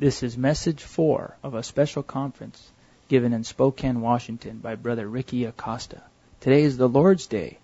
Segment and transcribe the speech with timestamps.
[0.00, 2.70] This is message four of a special conference
[3.08, 6.00] given in Spokane, Washington by Brother Ricky Acosta.
[6.38, 7.58] Today is the Lord's Day,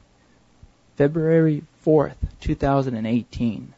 [0.97, 3.73] February 4th, 2018.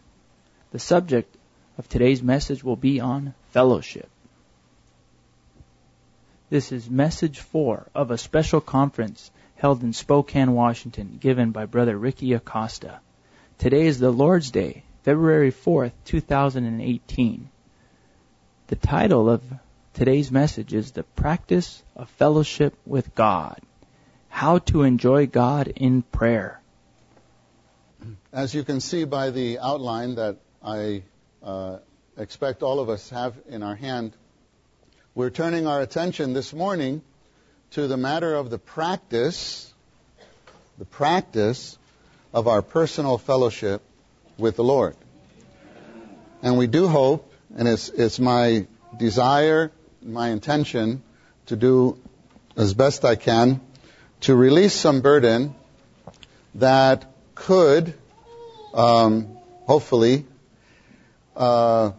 [0.71, 1.37] The subject
[1.77, 4.09] of today's message will be on fellowship.
[6.49, 11.99] This is message four of a special conference held in Spokane, Washington, given by Brother
[11.99, 13.01] Ricky Acosta.
[13.59, 17.51] Today is the Lord's Day, February 4th, 2018.
[18.69, 19.45] The title of
[19.95, 23.61] today's message is The Practice of Fellowship with God.
[24.29, 26.61] How to enjoy God in prayer.
[28.33, 31.05] As you can see by the outline that I
[31.45, 31.77] uh,
[32.19, 34.15] expect all of us have in our hand,
[35.15, 37.03] we're turning our attention this morning
[37.71, 39.73] to the matter of the practice,
[40.77, 41.79] the practice
[42.35, 43.81] of our personal fellowship
[44.39, 44.97] with the Lord.
[46.43, 48.67] And we do hope, and it's, it's my
[48.99, 51.03] desire, my intention
[51.47, 51.99] to do
[52.57, 53.61] as best I can
[54.21, 55.55] to release some burden
[56.57, 57.95] that could,
[58.75, 60.27] um, hopefully,
[61.35, 61.93] uh,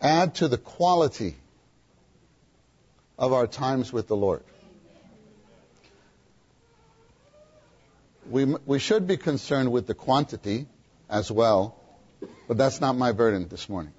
[0.00, 1.36] add to the quality
[3.18, 4.42] of our times with the Lord.
[8.28, 10.66] We, we should be concerned with the quantity
[11.08, 11.76] as well,
[12.48, 13.92] but that's not my burden this morning.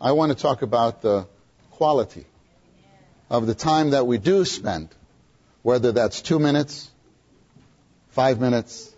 [0.00, 1.26] I want to talk about the
[1.70, 2.26] quality
[3.30, 4.88] of the time that we do spend,
[5.62, 6.90] whether that's two minutes,
[8.10, 8.94] five minutes,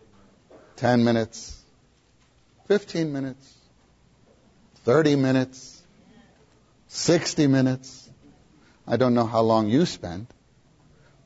[0.76, 1.62] ten minutes,
[2.66, 3.54] fifteen minutes,
[4.84, 5.82] thirty minutes,
[6.88, 8.10] sixty minutes.
[8.86, 10.26] I don't know how long you spend,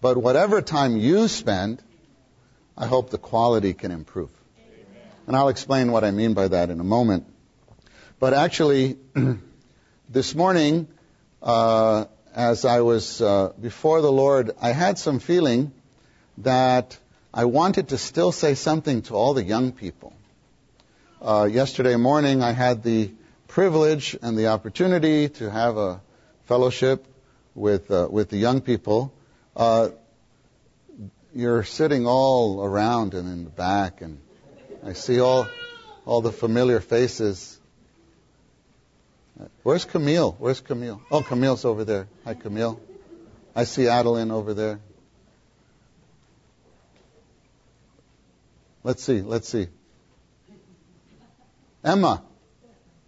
[0.00, 1.82] but whatever time you spend,
[2.76, 4.30] I hope the quality can improve.
[5.26, 7.26] And I'll explain what I mean by that in a moment.
[8.20, 8.96] But actually,
[10.08, 10.88] this morning,
[11.40, 15.70] uh, as I was uh, before the Lord, I had some feeling
[16.38, 16.98] that
[17.32, 20.12] I wanted to still say something to all the young people.
[21.22, 23.12] Uh, yesterday morning, I had the
[23.46, 26.00] privilege and the opportunity to have a
[26.46, 27.06] fellowship
[27.54, 29.12] with uh, with the young people.
[29.54, 29.90] Uh,
[31.36, 34.18] you're sitting all around and in the back, and
[34.84, 35.46] I see all
[36.04, 37.57] all the familiar faces.
[39.62, 40.36] Where's Camille?
[40.38, 41.00] Where's Camille?
[41.10, 42.08] Oh, Camille's over there.
[42.24, 42.80] Hi, Camille.
[43.54, 44.80] I see Adeline over there.
[48.82, 49.20] Let's see.
[49.20, 49.68] Let's see.
[51.84, 52.22] Emma.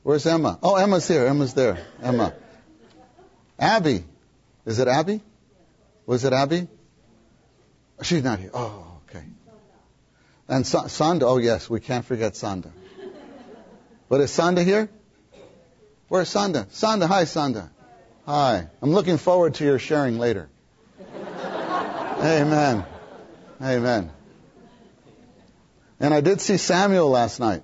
[0.03, 0.59] Where's Emma?
[0.63, 1.27] Oh, Emma's here.
[1.27, 1.79] Emma's there.
[2.03, 2.35] Emma.
[3.59, 4.05] Abby.
[4.65, 5.21] Is it Abby?
[6.07, 6.69] Was it Abby?
[8.03, 8.51] She's not here.
[8.55, 9.25] Oh, okay.
[10.49, 12.71] And Sa- Sanda, oh yes, we can't forget Sanda.
[14.09, 14.89] But is Sanda here?
[16.11, 16.67] Where's Sanda?
[16.67, 17.71] Sanda, hi Sanda.
[18.27, 18.67] Hi.
[18.83, 20.49] I'm looking forward to your sharing later.
[22.19, 22.85] Amen.
[23.63, 24.11] Amen.
[26.01, 27.63] And I did see Samuel last night.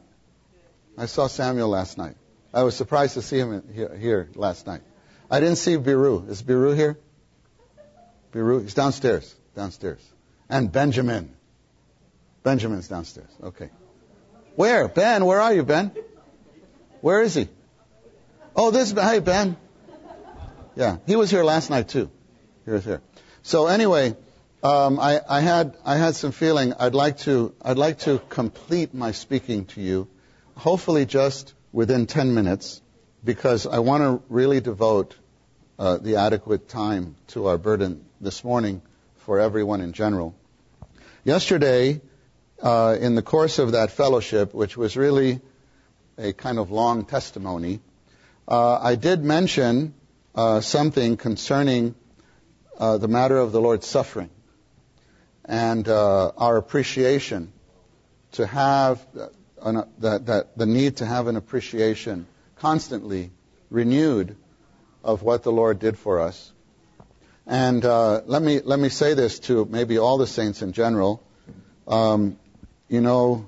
[0.97, 2.15] I saw Samuel last night.
[2.55, 3.65] I was surprised to see him
[3.99, 4.83] here, last night.
[5.29, 6.31] I didn't see Biru.
[6.31, 6.97] Is Biru here?
[8.33, 8.63] Biru?
[8.63, 9.35] He's downstairs.
[9.57, 10.01] Downstairs
[10.49, 11.35] and Benjamin.
[12.45, 13.31] Benjamin's downstairs.
[13.43, 13.71] Okay.
[14.55, 14.87] Where?
[14.87, 15.91] Ben, where are you, Ben?
[17.01, 17.49] Where is he?
[18.59, 18.91] Oh, this.
[18.91, 19.55] Hey, Ben.
[20.77, 22.11] Yeah, he was here last night too.
[22.65, 23.03] He was here.
[23.43, 24.17] So anyway,
[24.63, 26.73] um, I, I, had I had some feeling.
[26.73, 30.09] I'd like to I'd like to complete my speaking to you,
[30.57, 32.81] hopefully just within 10 minutes,
[33.23, 35.15] because I want to really devote
[35.79, 38.81] uh, the adequate time to our burden this morning
[39.19, 40.35] for everyone in general.
[41.25, 42.01] Yesterday,
[42.63, 45.43] uh, in the course of that fellowship, which was really
[46.17, 47.81] a kind of long testimony,
[48.49, 49.95] uh, I did mention
[50.35, 51.95] uh, something concerning
[52.79, 54.31] uh, the matter of the Lord's suffering
[55.45, 57.53] and uh, our appreciation
[58.33, 59.05] to have
[59.63, 63.31] an, that, that the need to have an appreciation constantly
[63.71, 64.37] renewed
[65.03, 66.53] of what the Lord did for us.
[67.47, 71.23] And uh, let me let me say this to maybe all the saints in general.
[71.87, 72.39] Um,
[72.89, 73.47] you know,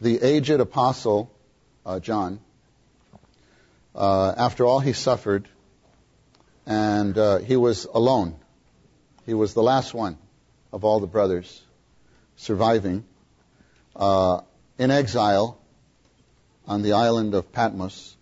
[0.00, 1.32] the aged apostle
[1.84, 2.40] uh, John.
[3.94, 5.48] Uh, after all, he suffered,
[6.66, 8.36] and uh, he was alone.
[9.26, 10.18] He was the last one
[10.72, 11.62] of all the brothers
[12.36, 13.04] surviving
[13.96, 14.40] uh,
[14.78, 15.58] in exile
[16.66, 18.16] on the island of Patmos,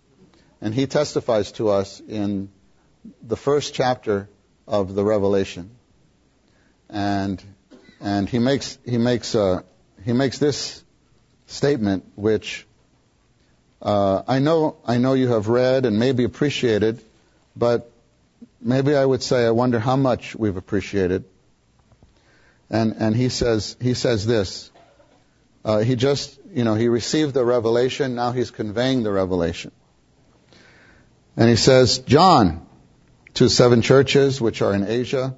[0.61, 2.49] and he testifies to us in
[3.21, 4.27] the first chapter
[4.67, 5.69] of the Revelation,
[6.89, 7.41] and
[8.01, 9.61] and he makes he makes uh,
[10.03, 10.83] he makes this
[11.47, 12.65] statement, which
[13.81, 17.01] uh, I know I know you have read and maybe appreciated,
[17.55, 17.91] but
[18.61, 21.23] maybe I would say I wonder how much we've appreciated.
[22.69, 24.71] And and he says he says this.
[25.63, 28.15] Uh, he just you know he received the revelation.
[28.15, 29.71] Now he's conveying the revelation.
[31.37, 32.67] And he says, John,
[33.35, 35.37] to seven churches which are in Asia.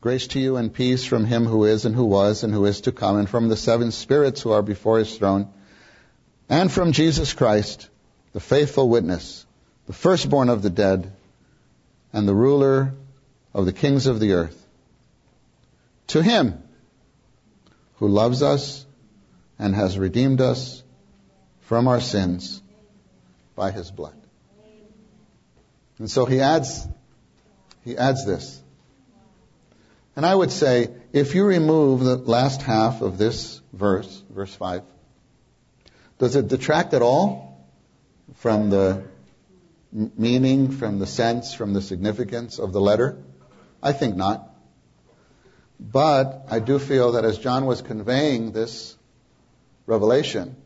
[0.00, 2.80] Grace to you and peace from him who is and who was and who is
[2.82, 5.48] to come, and from the seven spirits who are before his throne,
[6.48, 7.88] and from Jesus Christ,
[8.32, 9.44] the faithful witness,
[9.86, 11.12] the firstborn of the dead,
[12.12, 12.94] and the ruler
[13.52, 14.66] of the kings of the earth.
[16.08, 16.62] To him
[17.96, 18.86] who loves us
[19.58, 20.82] and has redeemed us
[21.62, 22.62] from our sins
[23.54, 24.14] by his blood.
[25.98, 26.86] And so he adds,
[27.84, 28.62] he adds this.
[30.16, 34.82] And I would say, if you remove the last half of this verse, verse 5,
[36.18, 37.66] does it detract at all
[38.34, 39.04] from the
[39.92, 43.18] meaning, from the sense, from the significance of the letter?
[43.82, 44.44] I think not.
[45.80, 48.96] But I do feel that as John was conveying this
[49.86, 50.56] revelation,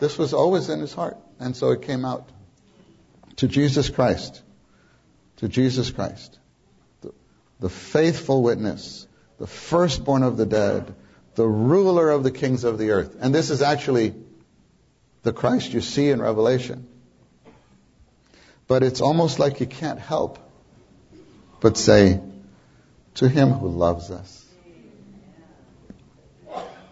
[0.00, 2.30] this was always in his heart, and so it came out
[3.36, 4.42] to Jesus Christ.
[5.36, 6.38] To Jesus Christ.
[7.02, 7.12] The,
[7.60, 9.06] the faithful witness,
[9.38, 10.94] the firstborn of the dead,
[11.34, 13.16] the ruler of the kings of the earth.
[13.20, 14.14] And this is actually
[15.22, 16.86] the Christ you see in Revelation.
[18.68, 20.38] But it's almost like you can't help
[21.60, 22.20] but say,
[23.14, 24.44] to him who loves us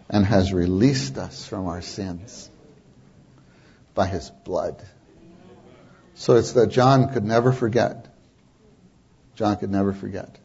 [0.08, 2.48] and has released us from our sins
[3.94, 4.82] by his blood.
[6.14, 8.06] So it's that John could never forget.
[9.34, 10.36] John could never forget.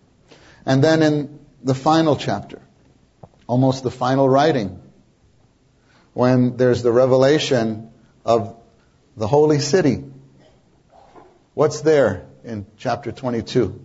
[0.65, 2.61] And then in the final chapter,
[3.47, 4.81] almost the final writing,
[6.13, 7.91] when there's the revelation
[8.25, 8.57] of
[9.17, 10.03] the holy city,
[11.53, 13.81] what's there in chapter 22?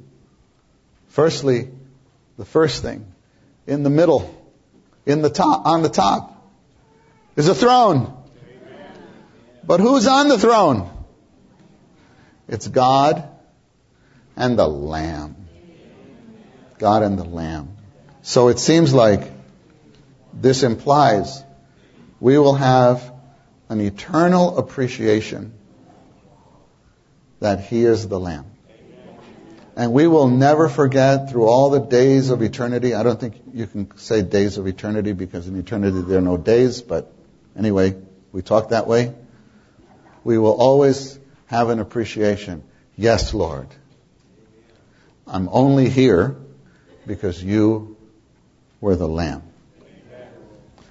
[1.09, 1.71] Firstly,
[2.37, 3.13] the first thing,
[3.67, 4.35] in the middle,
[5.07, 6.49] in the top, on the top,
[7.37, 8.17] is a throne.
[9.65, 10.91] But who's on the throne?
[12.49, 13.29] It's God
[14.37, 15.37] and the Lamb.
[16.79, 17.77] God and the Lamb.
[18.23, 19.31] So it seems like
[20.33, 21.43] this implies
[22.21, 23.13] we will have
[23.69, 25.53] an eternal appreciation
[27.41, 28.47] that He is the Lamb.
[29.77, 32.95] And we will never forget through all the days of eternity.
[32.95, 36.37] I don't think you can say days of eternity because in eternity there are no
[36.37, 37.13] days, but
[37.57, 37.97] anyway,
[38.33, 39.15] we talk that way.
[40.23, 42.63] We will always have an appreciation.
[42.97, 43.69] Yes, Lord.
[45.27, 46.37] I'm only here
[47.07, 47.97] because you
[48.81, 49.43] were the lamb.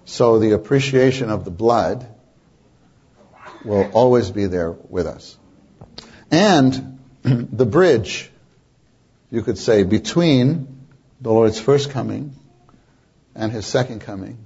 [0.09, 2.03] So the appreciation of the blood
[3.63, 5.37] will always be there with us.
[6.31, 8.31] And the bridge,
[9.29, 10.87] you could say, between
[11.21, 12.33] the Lord's first coming
[13.35, 14.39] and his second coming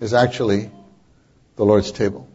[0.00, 0.72] is actually
[1.54, 2.28] the Lord's table.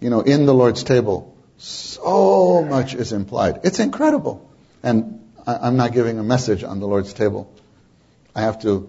[0.00, 3.60] You know, in the Lord's table, so much is implied.
[3.64, 4.50] It's incredible.
[4.82, 7.52] And I, am not giving a message on the Lord's table.
[8.34, 8.88] I have to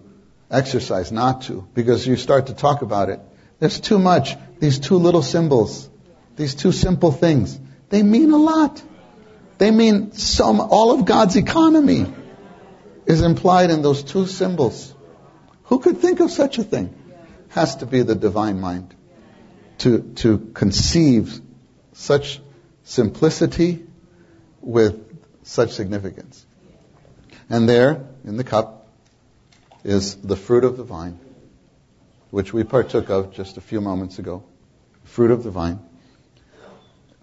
[0.50, 3.20] exercise not to, because you start to talk about it.
[3.60, 4.36] There's too much.
[4.60, 5.90] These two little symbols,
[6.36, 7.60] these two simple things,
[7.90, 8.82] they mean a lot.
[9.58, 12.06] They mean some, all of God's economy
[13.06, 14.94] is implied in those two symbols.
[15.66, 16.94] Who could think of such a thing?
[17.50, 18.94] Has to be the divine mind
[19.80, 21.40] to, to conceive
[21.94, 22.42] such
[22.84, 23.86] simplicity
[24.62, 25.02] with
[25.44, 26.46] such significance.
[27.50, 28.85] And there, in the cup,
[29.86, 31.20] is the fruit of the vine,
[32.32, 34.44] which we partook of just a few moments ago.
[35.06, 35.80] Fruit of the vine.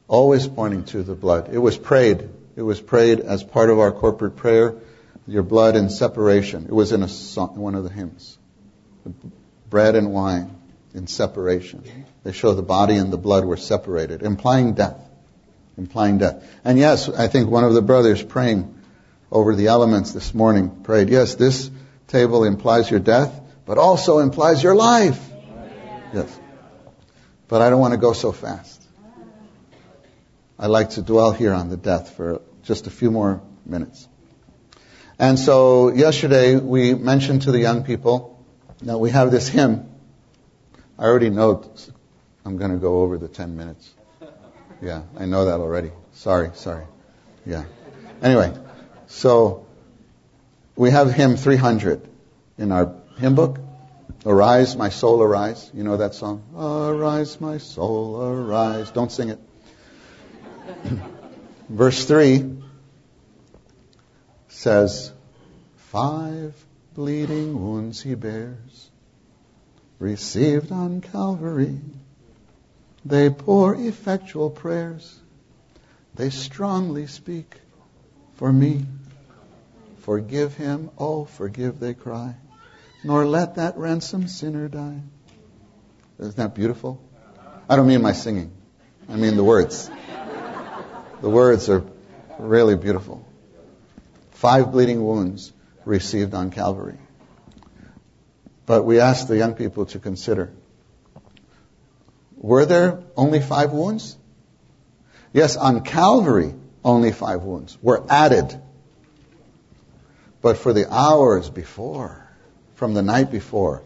[0.08, 1.50] Always pointing to the blood.
[1.52, 2.28] It was prayed.
[2.56, 4.76] It was prayed as part of our corporate prayer,
[5.26, 6.66] your blood in separation.
[6.66, 8.38] It was in song, one of the hymns.
[9.68, 10.56] Bread and wine
[10.94, 11.84] in separation.
[12.22, 14.98] They show the body and the blood were separated, implying death
[15.78, 16.44] implying death.
[16.64, 18.74] And yes, I think one of the brothers praying
[19.30, 21.70] over the elements this morning prayed, yes, this
[22.12, 25.20] table implies your death, but also implies your life.
[26.12, 26.38] Yes.
[27.48, 28.82] But I don't want to go so fast.
[30.58, 34.06] I like to dwell here on the death for just a few more minutes.
[35.18, 38.44] And so yesterday we mentioned to the young people
[38.82, 39.88] that we have this hymn.
[40.98, 41.64] I already know
[42.44, 43.90] I'm going to go over the 10 minutes.
[44.82, 45.92] Yeah, I know that already.
[46.12, 46.84] Sorry, sorry.
[47.46, 47.64] Yeah.
[48.20, 48.52] Anyway,
[49.06, 49.66] so
[50.82, 52.08] we have hymn 300
[52.58, 53.60] in our hymn book.
[54.26, 55.70] Arise, my soul, arise.
[55.72, 56.42] You know that song?
[56.56, 58.90] Arise, my soul, arise.
[58.90, 59.38] Don't sing it.
[61.68, 62.56] Verse 3
[64.48, 65.12] says,
[65.76, 66.52] Five
[66.94, 68.90] bleeding wounds he bears,
[70.00, 71.78] received on Calvary.
[73.04, 75.16] They pour effectual prayers.
[76.16, 77.54] They strongly speak
[78.34, 78.84] for me.
[80.02, 82.34] Forgive him, oh, forgive, they cry.
[83.04, 85.00] Nor let that ransom sinner die.
[86.18, 87.02] Isn't that beautiful?
[87.68, 88.52] I don't mean my singing.
[89.08, 89.90] I mean the words.
[91.20, 91.84] The words are
[92.38, 93.26] really beautiful.
[94.32, 95.52] Five bleeding wounds
[95.84, 96.98] received on Calvary.
[98.66, 100.52] But we ask the young people to consider
[102.42, 104.16] were there only five wounds?
[105.32, 106.52] Yes, on Calvary,
[106.84, 108.60] only five wounds were added.
[110.42, 112.28] But for the hours before,
[112.74, 113.84] from the night before,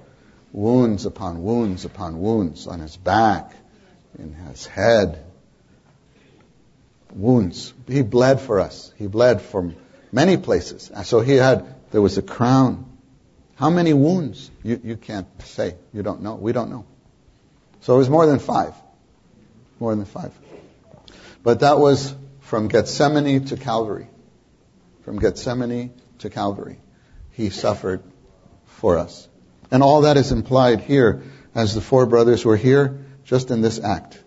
[0.53, 3.53] wounds upon wounds upon wounds on his back,
[4.19, 5.23] in his head,
[7.13, 7.75] wounds.
[7.87, 8.91] He bled for us.
[8.97, 9.77] He bled from
[10.11, 10.91] many places.
[11.05, 12.91] So he had, there was a crown.
[13.57, 14.51] How many wounds?
[14.63, 15.77] You, you can't say.
[15.93, 16.37] You don't know.
[16.37, 16.87] We don't know.
[17.83, 18.75] So it was more than five.
[19.79, 20.33] More than five.
[21.43, 24.09] But that was from Gethsemane to Calvary.
[25.03, 26.79] From Gethsemane to Calvary.
[27.33, 28.03] He suffered
[28.65, 29.29] for us.
[29.71, 31.23] And all that is implied here
[31.55, 34.23] as the four brothers were here just in this act.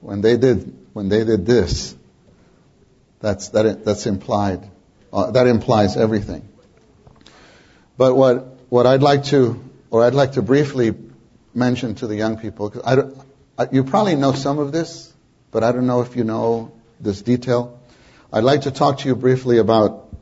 [0.00, 1.96] When they did, when they did this,
[3.20, 4.70] that's, that, that's implied.
[5.12, 6.46] Uh, that implies everything.
[7.96, 10.94] But what, what I'd like to, or I'd like to briefly
[11.54, 15.12] mention to the young people, because I, I, you probably know some of this,
[15.52, 17.80] but I don't know if you know this detail.
[18.34, 20.12] I'd like to talk to you briefly about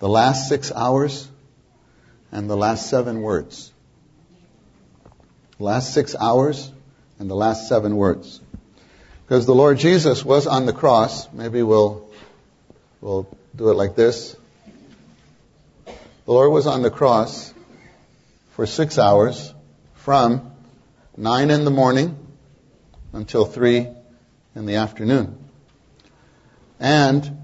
[0.00, 1.26] the last six hours
[2.30, 3.72] and the last seven words.
[5.58, 6.70] Last six hours
[7.18, 8.38] and the last seven words.
[9.24, 11.32] Because the Lord Jesus was on the cross.
[11.32, 12.06] Maybe we'll,
[13.00, 14.36] we'll do it like this.
[15.86, 17.54] The Lord was on the cross
[18.50, 19.54] for six hours
[19.94, 20.52] from
[21.16, 22.14] nine in the morning
[23.14, 23.88] until three
[24.54, 25.41] in the afternoon.
[26.82, 27.38] And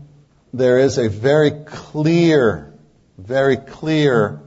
[0.53, 2.75] there is a very clear,
[3.17, 4.41] very clear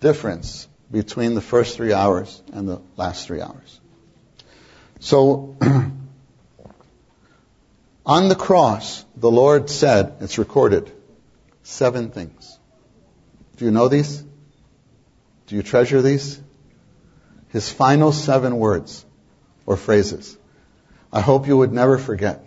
[0.00, 3.80] difference between the first three hours and the last three hours.
[5.00, 5.56] So,
[8.06, 10.92] on the cross, the Lord said, it's recorded,
[11.62, 12.58] seven things.
[13.56, 14.22] Do you know these?
[15.46, 16.38] Do you treasure these?
[17.48, 19.06] His final seven words
[19.64, 20.36] or phrases.
[21.10, 22.42] I hope you would never forget.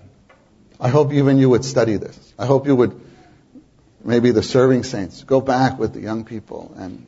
[0.80, 2.34] I hope even you would study this.
[2.38, 3.00] I hope you would,
[4.04, 7.06] maybe the serving saints, go back with the young people and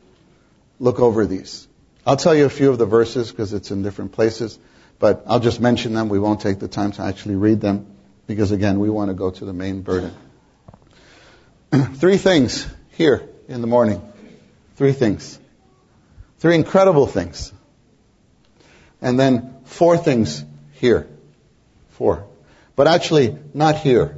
[0.79, 1.67] look over these.
[2.05, 4.59] I'll tell you a few of the verses because it's in different places,
[4.99, 6.09] but I'll just mention them.
[6.09, 7.85] We won't take the time to actually read them
[8.27, 10.13] because, again, we want to go to the main burden.
[11.95, 14.01] Three things here in the morning.
[14.75, 15.39] Three things.
[16.39, 17.53] Three incredible things.
[19.01, 21.07] And then four things here.
[21.91, 22.25] Four.
[22.75, 24.15] But actually, not here.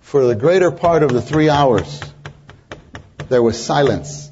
[0.00, 2.00] For the greater part of the three hours,
[3.28, 4.30] there was silence.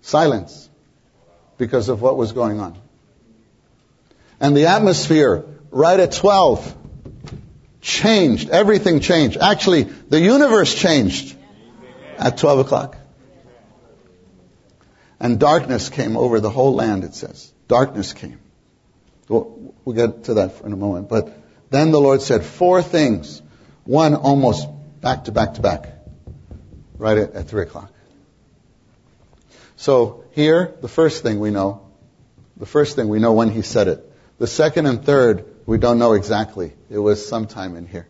[0.00, 0.68] Silence
[1.58, 2.78] because of what was going on.
[4.40, 6.76] And the atmosphere right at 12
[7.80, 8.50] changed.
[8.50, 9.38] Everything changed.
[9.38, 11.36] Actually, the universe changed
[12.18, 12.96] at 12 o'clock.
[15.18, 17.52] And darkness came over the whole land, it says.
[17.68, 18.38] Darkness came.
[19.28, 21.08] We'll, get to that in a moment.
[21.08, 21.36] But
[21.70, 23.42] then the Lord said four things.
[23.84, 24.68] One almost
[25.00, 25.92] back to back to back,
[26.98, 27.92] right at, at 3 o'clock.
[29.76, 31.86] So here, the first thing we know,
[32.56, 34.12] the first thing we know when he said it.
[34.38, 36.72] The second and third, we don't know exactly.
[36.90, 38.08] It was sometime in here.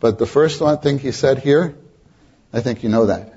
[0.00, 1.76] But the first one thing he said here,
[2.52, 3.34] I think you know that.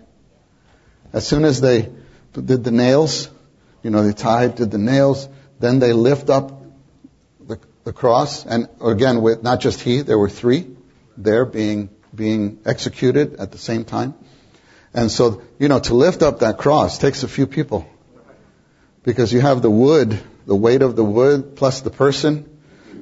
[1.11, 1.89] As soon as they
[2.33, 3.29] did the nails,
[3.83, 5.27] you know, they tied, did the nails,
[5.63, 6.51] then they lift up
[7.47, 10.67] the, the cross, and again, with not just he, there were three
[11.17, 14.13] there being being executed at the same time.
[14.93, 17.89] And so, you know, to lift up that cross takes a few people.
[19.03, 22.49] Because you have the wood, the weight of the wood plus the person.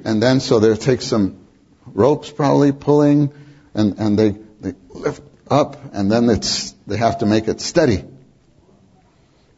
[0.04, 1.46] And then so there takes some
[1.86, 3.32] ropes probably pulling
[3.74, 7.98] and, and they, they lift up and then it's, they have to make it steady.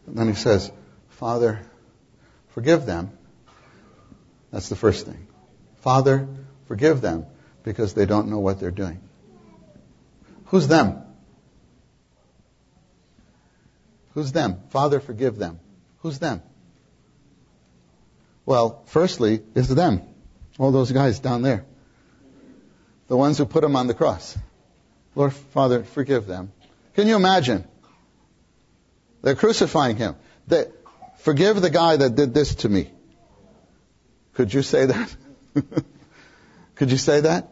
[0.07, 0.71] And then he says,
[1.11, 1.61] Father,
[2.55, 3.11] forgive them.
[4.51, 5.27] That's the first thing.
[5.79, 6.29] Father,
[6.67, 7.27] forgive them
[7.65, 9.01] because they don't know what they're doing.
[10.47, 11.03] Who's them?
[14.13, 14.63] Who's them?
[14.71, 15.59] Father, forgive them.
[15.99, 16.41] Who's them?
[18.47, 20.03] Well, firstly, it's them.
[20.59, 21.65] All those guys down there.
[23.09, 24.39] The ones who put him on the cross.
[25.17, 26.53] Lord, Father, forgive them.
[26.95, 27.65] Can you imagine?
[29.23, 30.15] They're crucifying him.
[30.47, 30.67] They,
[31.25, 32.91] forgive the guy that did this to me.
[34.35, 35.17] Could you say that?
[36.75, 37.49] Could you say that?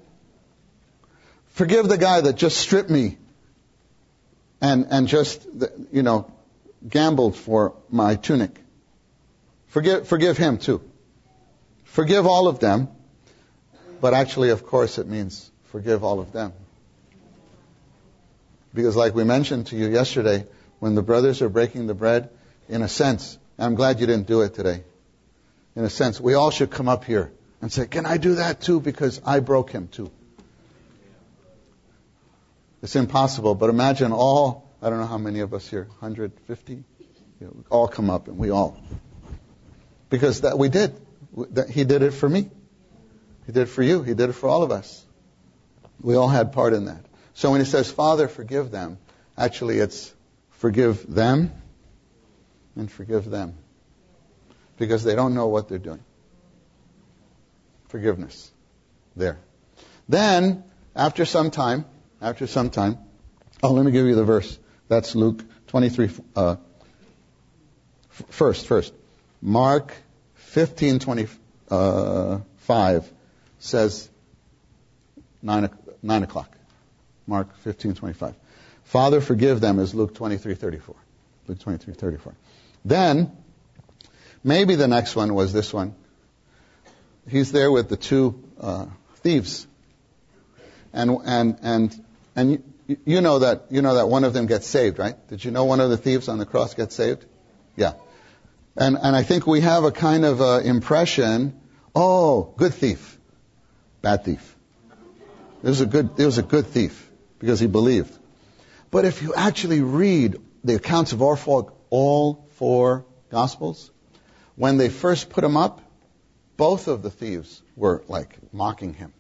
[1.52, 3.16] Forgive the guy that just stripped me
[4.60, 5.46] and, and just,
[5.90, 6.30] you know,
[6.86, 8.60] gambled for my tunic.
[9.68, 10.82] Forgive, forgive him too.
[11.84, 12.88] Forgive all of them.
[14.02, 16.52] But actually, of course, it means forgive all of them.
[18.74, 20.46] Because like we mentioned to you yesterday,
[20.78, 22.28] when the brothers are breaking the bread,
[22.68, 24.82] in a sense, I'm glad you didn't do it today.
[25.76, 28.60] In a sense, we all should come up here and say, can I do that
[28.60, 28.80] too?
[28.80, 30.10] Because I broke him too.
[32.82, 36.72] It's impossible, but imagine all, I don't know how many of us here, 150?
[36.72, 36.84] You
[37.40, 38.80] know, all come up and we all.
[40.10, 41.00] Because that we did.
[41.52, 42.50] That he did it for me.
[43.46, 44.02] He did it for you.
[44.02, 45.04] He did it for all of us.
[46.00, 47.04] We all had part in that.
[47.34, 48.98] So when he says, Father, forgive them,
[49.38, 50.12] actually it's
[50.50, 51.52] forgive them
[52.76, 53.54] and forgive them.
[54.78, 56.02] Because they don't know what they're doing.
[57.88, 58.50] Forgiveness.
[59.16, 59.38] There.
[60.08, 60.64] Then,
[60.96, 61.84] after some time,
[62.20, 62.98] after some time,
[63.62, 64.58] oh, let me give you the verse.
[64.88, 66.56] That's Luke 23, uh,
[68.10, 68.92] first, first.
[69.40, 69.92] Mark
[70.34, 71.38] 15, 25
[71.70, 73.00] uh,
[73.58, 74.08] says
[75.42, 75.70] 9,
[76.02, 76.56] 9 o'clock.
[77.26, 78.34] Mark 15, 25.
[78.84, 80.94] Father, forgive them is Luke 23, 34.
[81.48, 82.34] Luke 23, 34.
[82.84, 83.32] Then,
[84.42, 85.94] maybe the next one was this one.
[87.28, 88.86] He's there with the two uh,
[89.16, 89.66] thieves.
[90.92, 92.74] And, and, and, and
[93.04, 95.16] you, know that, you know that one of them gets saved, right?
[95.28, 97.24] Did you know one of the thieves on the cross gets saved?
[97.76, 97.94] Yeah.
[98.76, 101.60] And, and I think we have a kind of uh, impression,
[101.94, 103.18] oh, good thief,
[104.00, 104.56] bad thief.
[105.62, 108.16] It was a good, it was a good thief because he believed.
[108.90, 113.90] But if you actually read the accounts of all four, all four Gospels,
[114.54, 115.80] when they first put him up,
[116.56, 119.12] both of the thieves were like mocking him.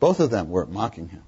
[0.00, 1.22] Both of them were mocking him.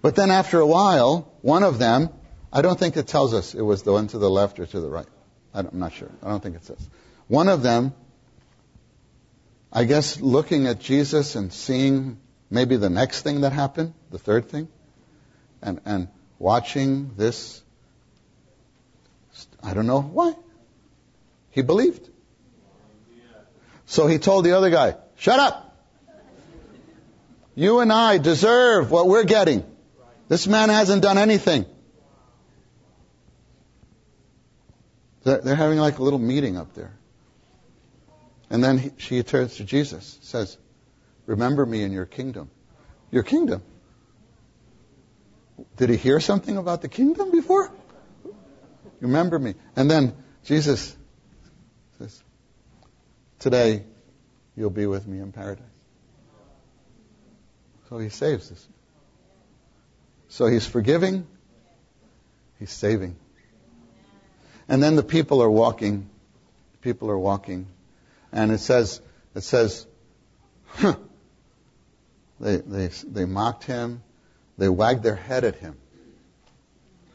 [0.00, 2.08] But then after a while, one of them,
[2.50, 4.80] I don't think it tells us it was the one to the left or to
[4.80, 5.08] the right.
[5.52, 6.10] I'm not sure.
[6.22, 6.88] I don't think it says.
[7.28, 7.92] One of them,
[9.70, 14.48] I guess looking at Jesus and seeing maybe the next thing that happened, the third
[14.48, 14.68] thing,
[15.60, 17.62] and, and watching this.
[19.62, 20.34] I don't know why.
[21.50, 22.08] He believed.
[23.86, 25.66] So he told the other guy, shut up.
[27.54, 29.64] You and I deserve what we're getting.
[30.28, 31.66] This man hasn't done anything.
[35.24, 36.96] They're having like a little meeting up there.
[38.48, 40.56] And then he, she turns to Jesus, says,
[41.26, 42.50] Remember me in your kingdom.
[43.10, 43.62] Your kingdom.
[45.76, 47.70] Did he hear something about the kingdom before?
[49.00, 49.54] Remember me.
[49.76, 50.96] And then Jesus
[51.98, 52.22] says,
[53.38, 53.84] Today
[54.56, 55.64] you'll be with me in paradise.
[57.88, 58.68] So he saves us.
[60.28, 61.26] So he's forgiving,
[62.58, 63.16] he's saving.
[64.68, 66.08] And then the people are walking.
[66.82, 67.66] People are walking.
[68.32, 69.00] And it says,
[69.34, 69.86] it says,
[70.66, 70.94] huh,
[72.38, 74.02] they, they, they mocked him.
[74.56, 75.76] They wagged their head at him.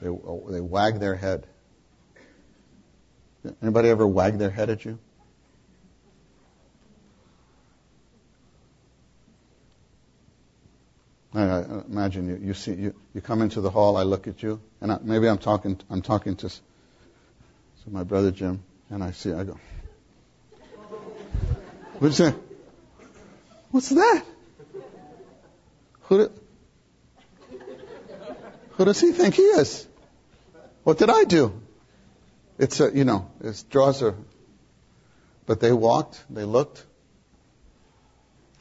[0.01, 1.47] They, they wagged their head.
[3.61, 4.99] Anybody ever wag their head at you?
[11.33, 13.97] I imagine you, you see you, you come into the hall.
[13.97, 16.49] I look at you, and I, maybe I'm talking I'm talking to,
[17.87, 19.59] my brother Jim, and I see I go,
[21.99, 22.35] what's that?
[23.71, 24.23] What's that?
[26.03, 26.29] Who,
[28.71, 29.85] who does he think he is?
[30.83, 31.61] What did I do?
[32.57, 34.15] It's a, you know, it's draws a,
[35.45, 36.83] but they walked, they looked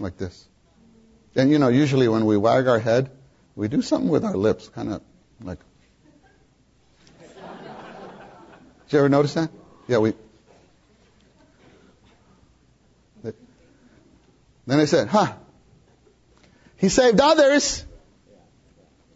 [0.01, 0.47] like this.
[1.37, 3.11] And you know, usually when we wag our head,
[3.57, 5.03] we do something with our lips, kind of
[5.41, 5.59] like.
[8.87, 9.51] Did you ever notice that?
[9.89, 10.15] Yeah, we.
[14.67, 15.35] Then I said, huh,
[16.77, 17.85] he saved others.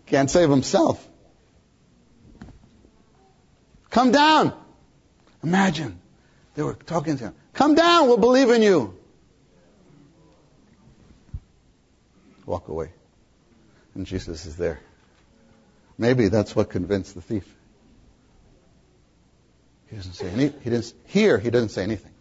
[0.07, 1.07] Can't save himself.
[3.91, 4.53] Come down.
[5.43, 6.01] Imagine.
[6.55, 7.35] They were talking to him.
[7.53, 8.99] Come down, we'll believe in you.
[12.47, 12.91] Walk away.
[13.95, 14.81] And Jesus is there.
[15.99, 17.45] Maybe that's what convinced the thief.
[19.91, 22.13] He doesn't say any, he didn't, here he doesn't say anything.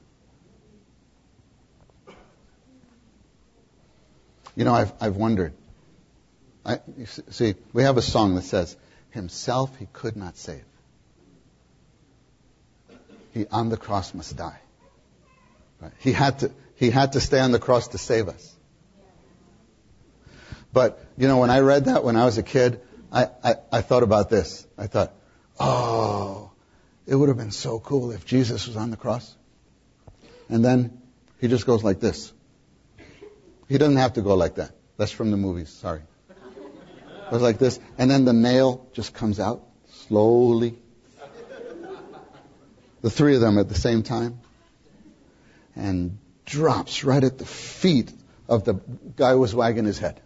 [4.56, 5.54] You know, I've, I've wondered.
[6.66, 6.80] I,
[7.30, 8.76] see, we have a song that says,
[9.12, 10.64] Himself he could not save.
[13.38, 14.60] He on the cross must die.
[15.80, 15.92] Right?
[16.00, 18.56] He had to, he had to stay on the cross to save us.
[20.74, 23.82] But, you know, when I read that when I was a kid, I, I, I
[23.82, 24.66] thought about this.
[24.76, 25.14] I thought,
[25.60, 26.52] oh,
[27.06, 29.36] it would have been so cool if Jesus was on the cross.
[30.50, 31.00] And then
[31.40, 32.34] he just goes like this.
[33.70, 34.72] He doesn't have to go like that.
[34.98, 36.02] That's from the movies, sorry.
[36.30, 37.80] It was like this.
[38.00, 39.64] And then the nail just comes out
[40.08, 40.80] slowly.
[43.02, 44.40] The three of them at the same time.
[45.76, 48.12] And drops right at the feet
[48.48, 48.76] of the
[49.16, 50.20] guy who was wagging his head.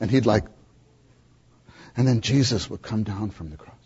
[0.00, 0.44] And he'd like,
[1.96, 3.76] and then Jesus would come down from the cross.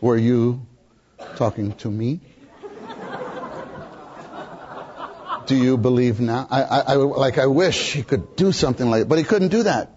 [0.00, 0.66] Were you
[1.36, 2.20] talking to me?
[5.46, 6.46] Do you believe now?
[6.50, 9.62] I, I, I, like I wish he could do something like, but he couldn't do
[9.62, 9.95] that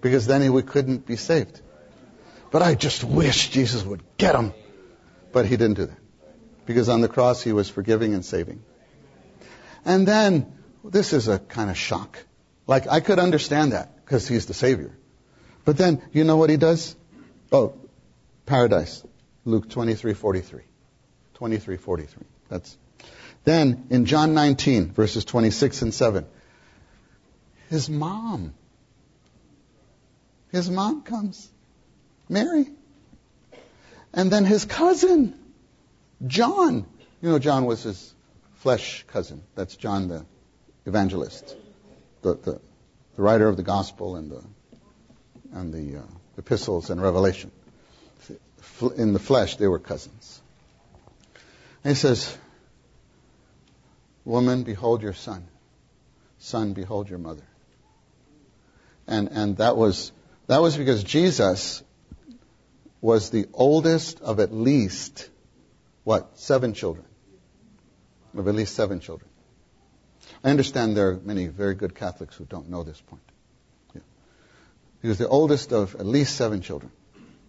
[0.00, 1.60] because then he couldn't be saved.
[2.50, 4.52] But I just wish Jesus would get him,
[5.32, 5.98] but he didn't do that
[6.66, 8.62] because on the cross he was forgiving and saving.
[9.84, 10.52] And then
[10.84, 12.18] this is a kind of shock.
[12.66, 14.96] Like I could understand that because he's the Savior,
[15.64, 16.96] but then you know what he does?
[17.52, 17.74] Oh,
[18.46, 19.04] paradise,
[19.44, 20.62] Luke twenty three forty three.
[21.40, 22.08] 23:43.
[22.48, 22.76] That's
[23.44, 26.26] then in John 19 verses 26 and 7.
[27.70, 28.52] His mom
[30.52, 31.48] his mom comes.
[32.28, 32.68] Mary.
[34.12, 35.38] And then his cousin
[36.26, 36.86] John.
[37.22, 38.14] You know John was his
[38.56, 39.42] flesh cousin.
[39.54, 40.24] That's John the
[40.86, 41.56] evangelist.
[42.22, 42.60] The the,
[43.16, 44.42] the writer of the gospel and the
[45.52, 46.02] and the uh,
[46.38, 47.50] epistles and revelation.
[48.96, 50.40] In the flesh they were cousins.
[51.82, 52.36] And he says,
[54.24, 55.46] Woman, behold your son.
[56.38, 57.42] Son, behold your mother.
[59.06, 60.12] And, and that was,
[60.50, 61.82] that was because Jesus
[63.00, 65.30] was the oldest of at least,
[66.02, 67.06] what, seven children.
[68.36, 69.30] Of at least seven children.
[70.42, 73.22] I understand there are many very good Catholics who don't know this point.
[73.94, 74.00] Yeah.
[75.02, 76.90] He was the oldest of at least seven children.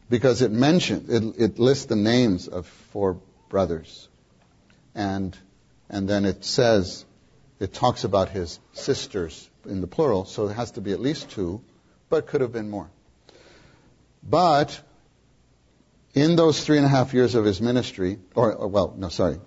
[0.09, 4.09] Because it mentioned, it, it lists the names of four brothers
[4.93, 5.35] and
[5.89, 7.05] and then it says
[7.59, 11.29] it talks about his sisters in the plural, so it has to be at least
[11.31, 11.61] two,
[12.12, 12.91] but could have been more.
[14.21, 14.80] But
[16.13, 19.39] in those three and a half years of his ministry, or, or well, no, sorry,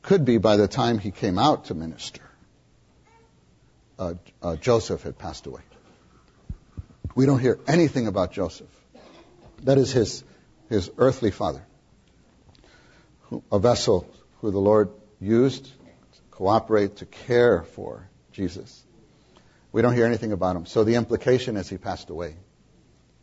[0.00, 2.22] could be by the time he came out to minister,
[3.98, 5.60] uh, uh, Joseph had passed away.
[7.14, 8.70] We don't hear anything about Joseph.
[9.64, 10.24] That is his,
[10.70, 11.62] his earthly father
[13.50, 14.08] a vessel
[14.40, 18.82] who the Lord used to cooperate to care for Jesus.
[19.72, 20.66] We don't hear anything about him.
[20.66, 22.36] So the implication is he passed away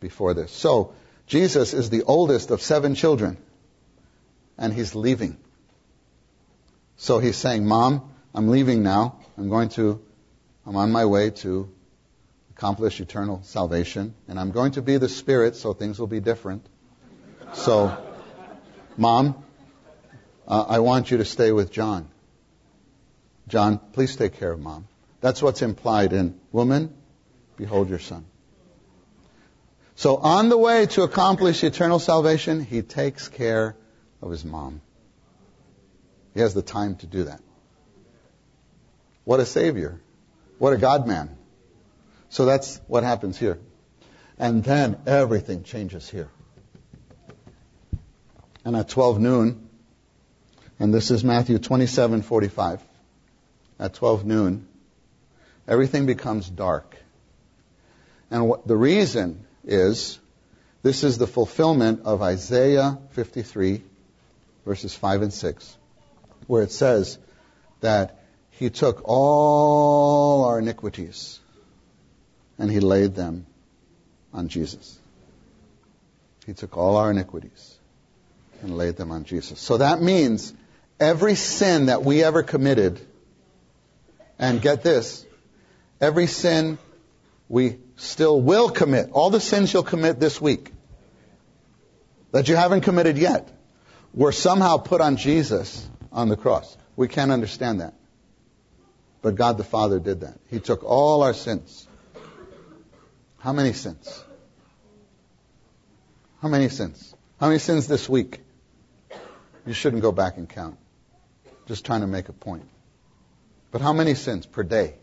[0.00, 0.50] before this.
[0.50, 0.94] So
[1.26, 3.38] Jesus is the oldest of seven children,
[4.58, 5.36] and he's leaving.
[6.96, 9.20] So he's saying, Mom, I'm leaving now.
[9.38, 10.02] I'm going to,
[10.66, 11.70] I'm on my way to
[12.50, 16.66] accomplish eternal salvation, and I'm going to be the Spirit, so things will be different.
[17.54, 17.96] So,
[18.96, 19.42] Mom,
[20.46, 22.08] uh, I want you to stay with John.
[23.46, 24.86] John, please take care of mom.
[25.20, 26.94] That's what's implied in woman,
[27.56, 28.24] behold your son.
[29.96, 33.76] So on the way to accomplish eternal salvation, he takes care
[34.22, 34.80] of his mom.
[36.32, 37.42] He has the time to do that.
[39.24, 40.00] What a savior.
[40.58, 41.36] What a God man.
[42.30, 43.58] So that's what happens here.
[44.38, 46.30] And then everything changes here.
[48.64, 49.68] And at 12 noon,
[50.78, 52.80] and this is Matthew 27:45.
[53.78, 54.66] At 12 noon,
[55.70, 56.96] everything becomes dark.
[58.30, 60.18] And what, the reason is
[60.82, 63.82] this is the fulfillment of Isaiah 53
[64.66, 65.76] verses 5 and 6
[66.46, 67.18] where it says
[67.80, 71.38] that he took all our iniquities
[72.58, 73.46] and he laid them
[74.34, 74.98] on Jesus.
[76.46, 77.76] He took all our iniquities
[78.62, 79.60] and laid them on Jesus.
[79.60, 80.52] So that means
[80.98, 83.00] every sin that we ever committed,
[84.38, 85.24] and get this,
[86.00, 86.78] every sin
[87.48, 90.72] we still will commit, all the sins you'll commit this week
[92.32, 93.48] that you haven't committed yet,
[94.14, 96.76] were somehow put on Jesus on the cross.
[96.96, 97.94] We can't understand that.
[99.22, 100.38] But God the Father did that.
[100.48, 101.86] He took all our sins.
[103.38, 104.24] How many sins?
[106.40, 107.14] How many sins?
[107.38, 108.40] How many sins this week?
[109.66, 110.78] You shouldn't go back and count.
[111.66, 112.68] Just trying to make a point.
[113.70, 114.94] But how many sins per day?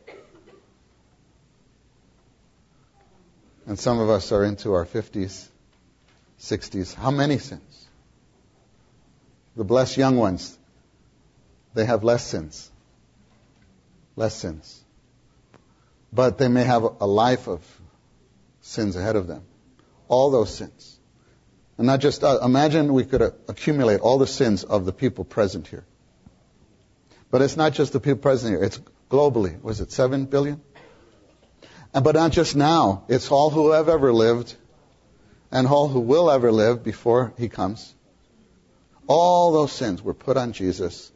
[3.67, 5.45] And some of us are into our 50s,
[6.39, 6.95] 60s.
[6.95, 7.85] How many sins?
[9.57, 10.57] The blessed young ones,
[11.73, 12.71] they have less sins.
[14.15, 14.81] Less sins.
[16.13, 17.61] But they may have a life of
[18.61, 19.43] sins ahead of them.
[20.07, 20.97] All those sins.
[21.77, 25.25] And not just, uh, imagine we could uh, accumulate all the sins of the people
[25.25, 25.85] present here.
[27.29, 28.79] But it's not just the people present here, it's
[29.11, 29.61] globally.
[29.61, 30.61] Was it 7 billion?
[32.03, 34.55] But not just now, it's all who have ever lived
[35.51, 37.93] and all who will ever live before he comes.
[39.07, 41.11] All those sins were put on Jesus.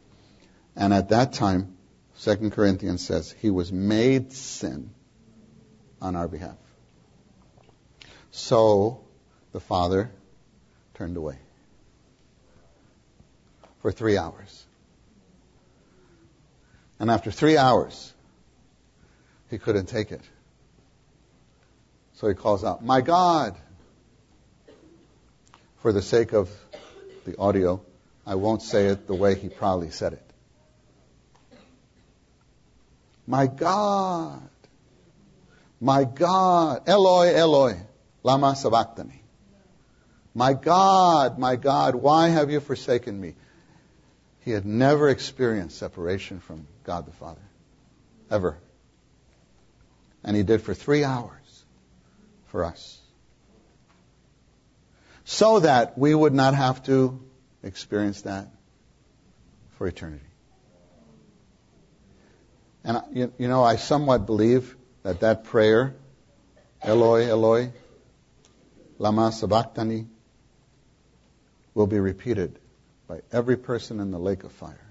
[0.74, 1.76] And at that time,
[2.22, 4.90] 2 Corinthians says, he was made sin
[6.00, 6.56] on our behalf.
[8.30, 9.04] So
[9.52, 10.10] the Father
[10.94, 11.38] turned away
[13.80, 14.64] for three hours.
[16.98, 18.12] And after three hours,
[19.50, 20.22] he couldn't take it.
[22.22, 23.56] So he calls out, My God!
[25.78, 26.48] For the sake of
[27.24, 27.82] the audio,
[28.24, 30.30] I won't say it the way he probably said it.
[33.26, 34.48] My God!
[35.80, 36.88] My God!
[36.88, 37.80] Eloi, Eloi,
[38.22, 39.20] lama sabachthani.
[40.32, 43.34] My God, my God, why have you forsaken me?
[44.42, 47.42] He had never experienced separation from God the Father.
[48.30, 48.58] Ever.
[50.22, 51.41] And he did for three hours
[52.52, 53.00] for us.
[55.24, 57.18] So that we would not have to
[57.62, 58.48] experience that
[59.72, 60.24] for eternity.
[62.84, 65.94] And you, you know, I somewhat believe that that prayer,
[66.82, 67.72] Eloi, Eloi,
[68.98, 70.06] lama sabachthani,
[71.74, 72.58] will be repeated
[73.08, 74.86] by every person in the lake of fire.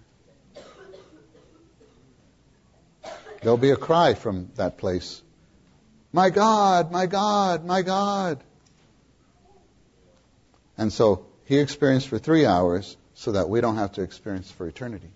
[3.41, 5.21] There'll be a cry from that place
[6.13, 8.43] my God, my God, my God.
[10.77, 14.67] And so he experienced for three hours so that we don't have to experience for
[14.67, 15.09] eternity.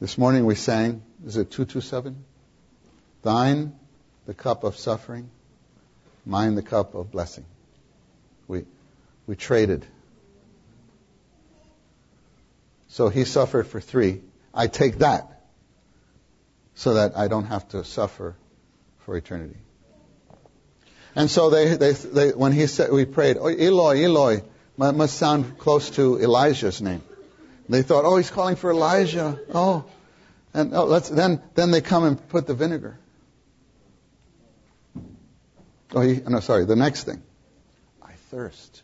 [0.00, 2.24] This morning we sang, is it 227?
[3.22, 3.72] Thine
[4.26, 5.30] the cup of suffering,
[6.24, 7.44] mine the cup of blessing.
[8.48, 8.64] We,
[9.26, 9.86] we traded.
[12.88, 14.20] So he suffered for three.
[14.52, 15.42] I take that
[16.74, 18.36] so that I don't have to suffer
[19.04, 19.56] for eternity.
[21.14, 24.42] And so they, they, they when he said, we prayed, oh, Eloi, Eloi,
[24.76, 27.02] must sound close to Elijah's name.
[27.68, 29.38] They thought, oh, he's calling for Elijah.
[29.54, 29.84] Oh,
[30.52, 32.98] and oh, let's then then they come and put the vinegar.
[35.94, 36.64] Oh, he, no, sorry.
[36.64, 37.22] The next thing,
[38.02, 38.82] I thirst.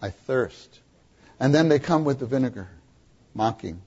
[0.00, 0.80] I thirst,
[1.40, 2.68] and then they come with the vinegar,
[3.34, 3.80] mocking.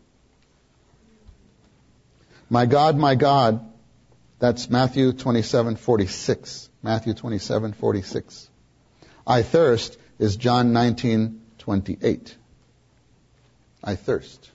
[2.50, 3.64] My God, my God,
[4.40, 6.70] that's Matthew 27:46.
[6.84, 8.50] Matthew 27:46.
[9.26, 12.36] I thirst is John 19:28.
[13.84, 14.52] I thirst.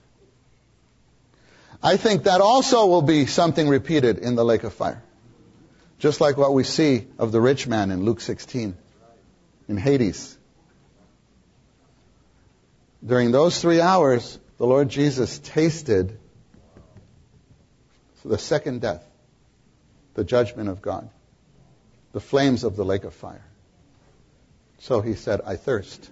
[1.81, 5.03] I think that also will be something repeated in the lake of fire.
[5.99, 8.77] Just like what we see of the rich man in Luke 16
[9.67, 10.37] in Hades.
[13.05, 16.17] During those three hours, the Lord Jesus tasted
[18.23, 19.05] the second death
[20.13, 21.09] the judgment of God,
[22.11, 23.45] the flames of the lake of fire.
[24.79, 26.09] So he said, I thirst.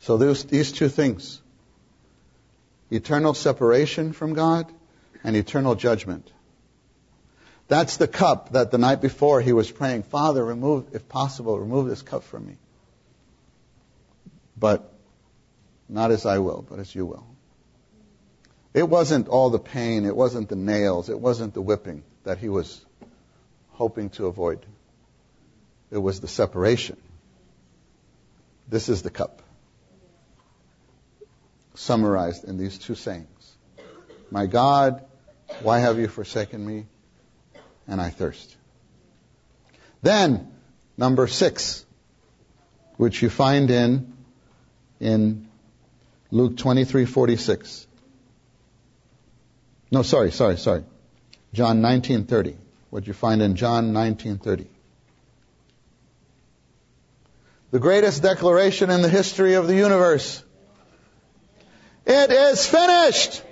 [0.00, 1.40] So these two things
[2.90, 4.70] eternal separation from God
[5.24, 6.30] and eternal judgment.
[7.66, 11.88] That's the cup that the night before he was praying, Father, remove, if possible, remove
[11.88, 12.58] this cup from me.
[14.56, 14.92] But
[15.88, 17.26] not as I will, but as you will.
[18.74, 22.48] It wasn't all the pain, it wasn't the nails, it wasn't the whipping that he
[22.48, 22.84] was
[23.70, 24.66] hoping to avoid.
[25.92, 26.96] It was the separation.
[28.68, 29.42] This is the cup.
[31.74, 33.52] Summarized in these two sayings
[34.30, 35.04] My God,
[35.62, 36.86] why have you forsaken me?
[37.86, 38.56] And I thirst.
[40.02, 40.52] Then,
[40.96, 41.84] number six,
[42.96, 44.14] which you find in,
[44.98, 45.48] in
[46.30, 47.86] Luke 23:46.
[49.94, 50.82] No, sorry, sorry, sorry.
[51.52, 52.56] John 19:30.
[52.90, 54.66] What you find in John 19:30.
[57.70, 60.42] The greatest declaration in the history of the universe.
[62.06, 63.44] It is finished.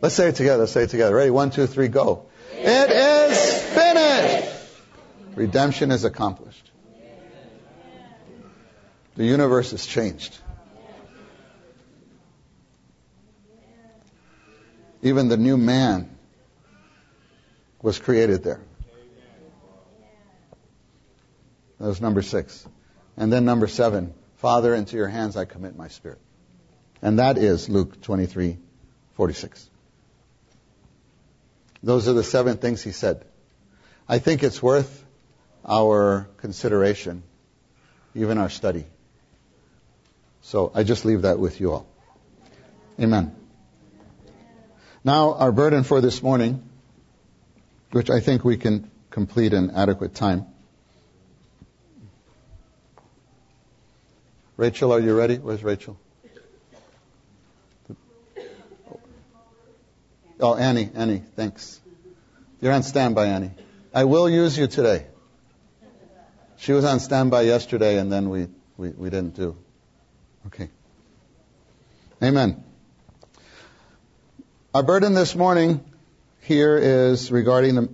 [0.00, 0.60] Let's say it together.
[0.60, 1.14] Let's say it together.
[1.14, 1.30] Ready?
[1.30, 2.24] One, two, three, go.
[2.54, 4.48] It is finished.
[5.34, 6.70] Redemption is accomplished.
[9.14, 10.38] The universe is changed.
[15.02, 16.16] Even the new man
[17.82, 18.60] was created there.
[21.80, 22.66] That was number six.
[23.16, 26.18] And then number seven, Father, into your hands I commit my spirit.
[27.02, 28.56] And that is Luke 23,
[29.14, 29.68] 46.
[31.82, 33.24] Those are the seven things he said.
[34.08, 35.04] I think it's worth
[35.64, 37.24] our consideration,
[38.14, 38.84] even our study.
[40.42, 41.86] So I just leave that with you all.
[43.00, 43.41] Amen.
[45.04, 46.62] Now, our burden for this morning,
[47.90, 50.46] which I think we can complete in adequate time.
[54.56, 55.38] Rachel, are you ready?
[55.38, 55.98] Where's Rachel?
[60.38, 61.80] Oh, Annie, Annie, thanks.
[62.60, 63.50] You're on standby, Annie.
[63.92, 65.06] I will use you today.
[66.58, 69.56] She was on standby yesterday, and then we, we, we didn't do.
[70.46, 70.68] Okay.
[72.22, 72.62] Amen.
[74.74, 75.84] Our burden this morning
[76.40, 77.88] here is regarding the,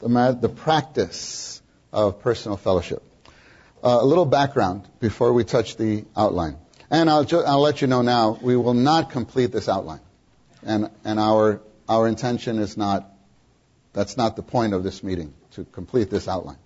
[0.00, 1.62] the, the practice
[1.92, 3.04] of personal fellowship.
[3.84, 6.56] Uh, a little background before we touch the outline.
[6.90, 10.00] And I'll, ju- I'll let you know now, we will not complete this outline.
[10.64, 13.08] And, and our, our intention is not,
[13.92, 16.58] that's not the point of this meeting, to complete this outline.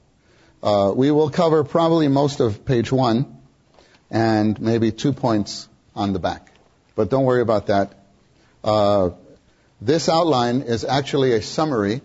[0.62, 3.36] Uh, we will cover probably most of page one
[4.10, 6.50] and maybe two points on the back.
[6.94, 7.98] But don't worry about that.
[8.64, 9.10] Uh,
[9.80, 12.00] this outline is actually a summary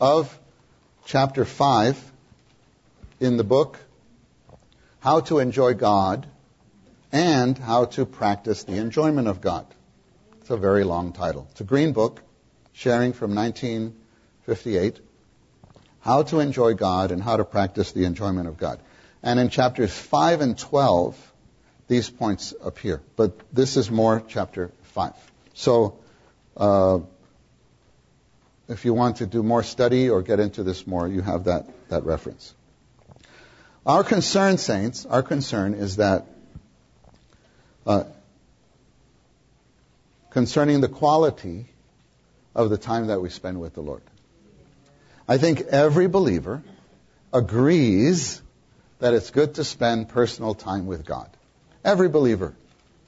[0.00, 0.38] of
[1.06, 2.12] chapter 5
[3.20, 3.78] in the book,
[5.00, 6.26] How to Enjoy God
[7.10, 9.66] and How to Practice the Enjoyment of God.
[10.40, 11.46] It's a very long title.
[11.50, 12.20] It's a green book,
[12.72, 15.00] sharing from 1958,
[16.00, 18.80] How to Enjoy God and How to Practice the Enjoyment of God.
[19.22, 21.32] And in chapters 5 and 12,
[21.88, 23.00] these points appear.
[23.16, 25.14] But this is more chapter 5.
[25.54, 25.97] So,
[26.58, 27.00] uh,
[28.68, 31.66] if you want to do more study or get into this more, you have that,
[31.88, 32.54] that reference.
[33.86, 36.26] Our concern, saints, our concern is that
[37.86, 38.04] uh,
[40.30, 41.66] concerning the quality
[42.54, 44.02] of the time that we spend with the Lord.
[45.26, 46.62] I think every believer
[47.32, 48.42] agrees
[48.98, 51.30] that it's good to spend personal time with God.
[51.84, 52.54] Every believer,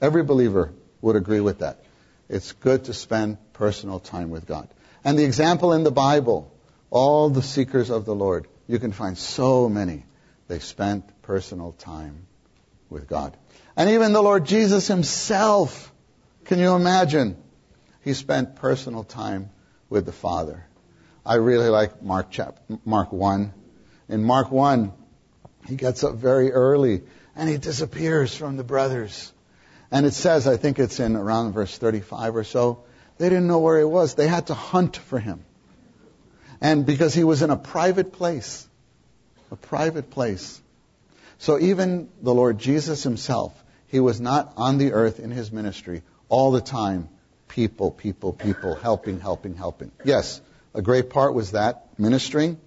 [0.01, 1.83] every believer would agree with that.
[2.31, 4.69] It's good to spend personal time with God.
[5.03, 6.49] And the example in the Bible,
[6.89, 10.05] all the seekers of the Lord, you can find so many.
[10.47, 12.25] They spent personal time
[12.89, 13.35] with God.
[13.75, 15.91] And even the Lord Jesus himself,
[16.45, 17.35] can you imagine?
[18.01, 19.49] He spent personal time
[19.89, 20.65] with the Father.
[21.25, 23.53] I really like Mark chap- Mark 1.
[24.07, 24.93] In Mark 1,
[25.67, 27.03] he gets up very early
[27.35, 29.33] and he disappears from the brothers.
[29.91, 32.83] And it says, I think it's in around verse 35 or so,
[33.17, 34.15] they didn't know where he was.
[34.15, 35.43] They had to hunt for him.
[36.61, 38.67] And because he was in a private place,
[39.51, 40.61] a private place.
[41.39, 43.53] So even the Lord Jesus himself,
[43.87, 47.09] he was not on the earth in his ministry all the time.
[47.49, 49.91] People, people, people, helping, helping, helping.
[50.05, 50.39] Yes,
[50.73, 52.57] a great part was that, ministering,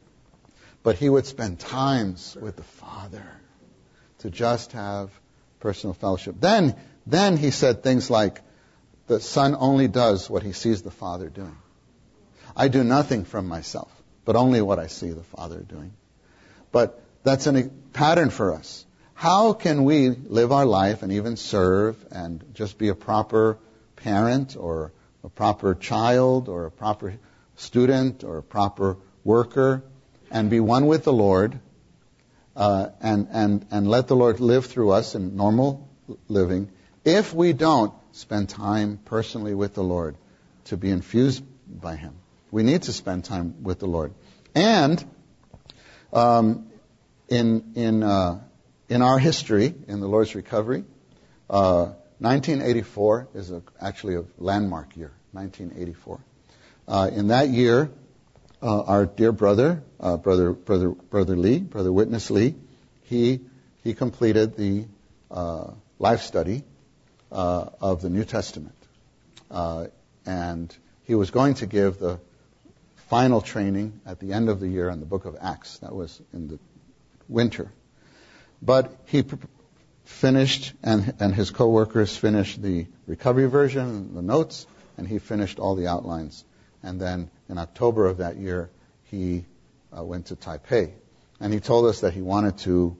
[0.83, 3.27] but he would spend times with the Father
[4.19, 5.11] to just have
[5.61, 6.35] personal fellowship.
[6.39, 8.40] Then, then he said things like,
[9.07, 11.57] the Son only does what he sees the Father doing.
[12.57, 13.90] I do nothing from myself,
[14.25, 15.93] but only what I see the Father doing.
[16.73, 18.87] But that's a pattern for us.
[19.12, 23.59] How can we live our life and even serve and just be a proper
[23.97, 27.14] parent or a proper child or a proper
[27.57, 29.83] student or a proper worker
[30.31, 31.59] and be one with the Lord
[32.57, 35.89] uh, and, and, and let the Lord live through us in normal
[36.28, 36.70] living
[37.05, 40.16] if we don't spend time personally with the Lord
[40.66, 42.14] to be infused by Him.
[42.50, 44.14] We need to spend time with the Lord.
[44.55, 45.05] And
[46.12, 46.68] um,
[47.28, 48.40] in, in, uh,
[48.88, 50.84] in our history, in the Lord's recovery,
[51.50, 56.20] uh, 1984 is a, actually a landmark year, 1984.
[56.86, 57.90] Uh, in that year,
[58.62, 62.55] uh, our dear brother, uh, brother, brother, brother Lee, brother Witness Lee,
[63.02, 63.40] he
[63.82, 64.86] he completed the
[65.30, 66.64] uh, life study
[67.35, 68.76] uh, of the New Testament,
[69.51, 69.87] uh,
[70.24, 72.20] and he was going to give the
[73.11, 75.78] final training at the end of the year on the Book of Acts.
[75.78, 76.59] That was in the
[77.28, 77.70] winter,
[78.62, 79.24] but he
[80.05, 84.66] finished, and, and his co-workers finished the recovery version, the notes,
[84.97, 86.45] and he finished all the outlines.
[86.82, 88.70] And then in October of that year,
[89.05, 89.45] he
[89.97, 90.93] uh, went to Taipei.
[91.41, 92.97] And he told us that he wanted to,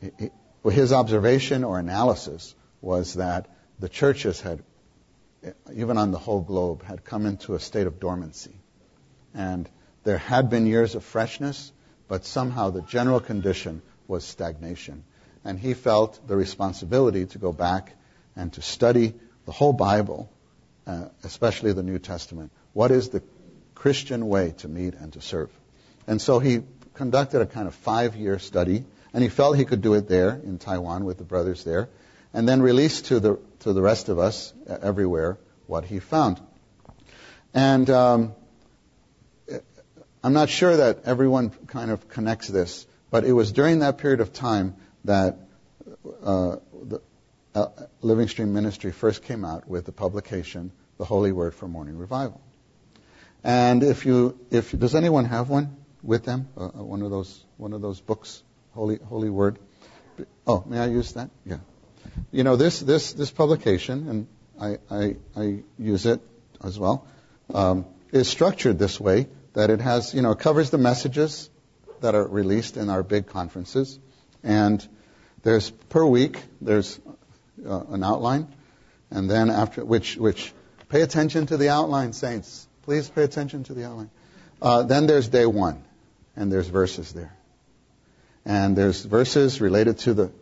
[0.00, 0.30] he,
[0.70, 3.46] his observation or analysis was that
[3.80, 4.62] the churches had,
[5.74, 8.54] even on the whole globe, had come into a state of dormancy.
[9.34, 9.68] And
[10.04, 11.72] there had been years of freshness,
[12.06, 15.04] but somehow the general condition was stagnation.
[15.44, 17.94] And he felt the responsibility to go back
[18.36, 19.14] and to study
[19.46, 20.30] the whole Bible,
[20.86, 22.52] uh, especially the New Testament.
[22.74, 23.22] What is the
[23.74, 25.50] Christian way to meet and to serve?
[26.06, 26.62] And so he
[26.92, 30.38] conducted a kind of five year study, and he felt he could do it there
[30.44, 31.88] in Taiwan with the brothers there,
[32.34, 36.40] and then released to the, to the rest of us everywhere what he found.
[37.54, 38.34] And um,
[40.22, 44.20] I'm not sure that everyone kind of connects this, but it was during that period
[44.20, 45.38] of time that
[46.22, 47.00] uh, the
[47.54, 47.68] uh,
[48.02, 52.40] Living Stream Ministry first came out with the publication, The Holy Word for Morning Revival.
[53.42, 57.42] And if you, if does anyone have one with them, uh, uh, one of those,
[57.56, 58.42] one of those books,
[58.74, 59.58] Holy Holy Word?
[60.46, 61.30] Oh, may I use that?
[61.46, 61.58] Yeah.
[62.32, 64.26] You know this this this publication, and
[64.60, 66.20] I I, I use it
[66.62, 67.06] as well,
[67.54, 71.50] um, is structured this way that it has, you know, covers the messages
[72.00, 73.98] that are released in our big conferences,
[74.42, 74.86] and
[75.42, 77.00] there's per week there's
[77.66, 78.48] uh, an outline,
[79.10, 80.52] and then after which which
[80.88, 82.66] pay attention to the outline, saints.
[82.82, 84.10] Please pay attention to the outline.
[84.60, 85.82] Uh, then there's day one,
[86.36, 87.34] and there's verses there,
[88.44, 90.32] and there's verses related to the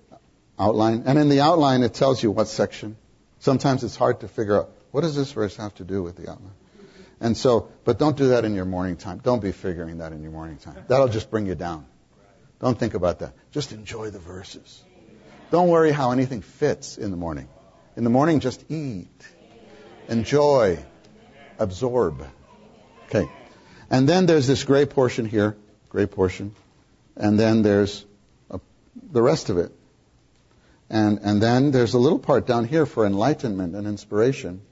[0.58, 2.96] outline, and in the outline it tells you what section.
[3.40, 6.30] Sometimes it's hard to figure out what does this verse have to do with the
[6.30, 6.52] outline.
[7.20, 9.18] And so, but don't do that in your morning time.
[9.18, 10.84] Don't be figuring that in your morning time.
[10.88, 11.86] That'll just bring you down.
[12.60, 13.34] Don't think about that.
[13.50, 14.82] Just enjoy the verses.
[15.50, 17.48] Don't worry how anything fits in the morning.
[17.96, 19.26] In the morning, just eat,
[20.08, 20.78] enjoy,
[21.58, 22.24] absorb.
[23.06, 23.28] Okay.
[23.90, 25.56] And then there's this gray portion here,
[25.88, 26.54] gray portion,
[27.16, 28.04] and then there's
[28.50, 28.60] a,
[29.10, 29.72] the rest of it.
[30.90, 34.62] And, and then there's a little part down here for enlightenment and inspiration.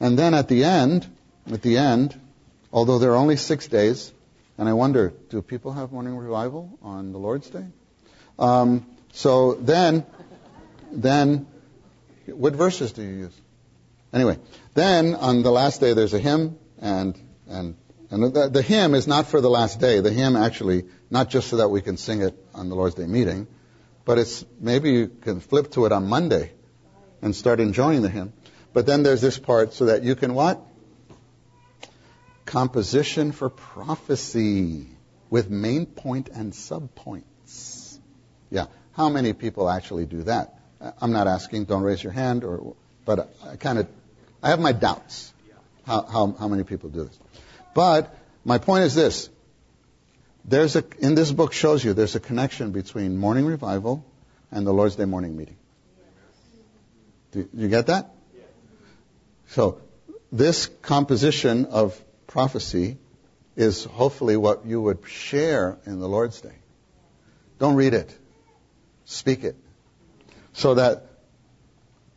[0.00, 1.06] And then at the end,
[1.50, 2.18] at the end,
[2.72, 4.12] although there are only six days,
[4.58, 7.66] and I wonder, do people have morning revival on the Lord's Day?
[8.38, 10.04] Um, so then,
[10.90, 11.46] then,
[12.26, 13.40] what verses do you use?
[14.12, 14.38] Anyway,
[14.74, 17.16] then on the last day there's a hymn, and
[17.48, 17.76] and
[18.10, 20.00] and the, the hymn is not for the last day.
[20.00, 23.06] The hymn actually not just so that we can sing it on the Lord's Day
[23.06, 23.46] meeting,
[24.10, 26.50] but it's maybe you can flip to it on Monday
[27.22, 28.32] and start enjoying the hymn.
[28.72, 30.60] But then there's this part so that you can what?
[32.44, 34.88] composition for prophecy
[35.30, 38.00] with main point and subpoints.
[38.50, 38.66] Yeah.
[38.94, 40.58] How many people actually do that?
[41.00, 43.86] I'm not asking, don't raise your hand, or, but I kind of,
[44.42, 45.32] I have my doubts
[45.86, 47.16] how, how, how many people do this.
[47.76, 48.12] But
[48.44, 49.30] my point is this.
[50.50, 54.04] There's a, in this book shows you there's a connection between morning revival
[54.50, 55.56] and the Lord's Day morning meeting.
[57.30, 58.10] Do you get that?
[59.50, 59.80] So
[60.32, 62.98] this composition of prophecy
[63.54, 66.56] is hopefully what you would share in the Lord's Day.
[67.60, 68.12] Don't read it.
[69.04, 69.54] Speak it.
[70.52, 71.06] So that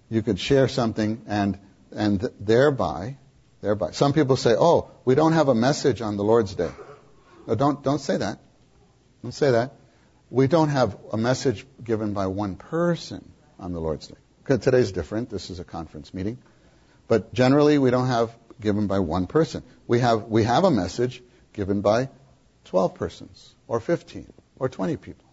[0.10, 1.60] you could share something and,
[1.96, 3.18] and thereby,
[3.62, 3.92] thereby.
[3.92, 6.72] Some people say, oh, we don't have a message on the Lord's Day.
[7.48, 8.40] No, don't, don't say that.
[9.22, 9.74] Don't say that.
[10.30, 14.16] We don't have a message given by one person on the Lord's Day.
[14.44, 15.30] Because today's different.
[15.30, 16.38] This is a conference meeting.
[17.08, 19.64] But generally, we don't have given by one person.
[19.88, 21.22] We have, we have a message
[21.54, 22.10] given by
[22.66, 25.26] 12 persons, or 15, or 20 people,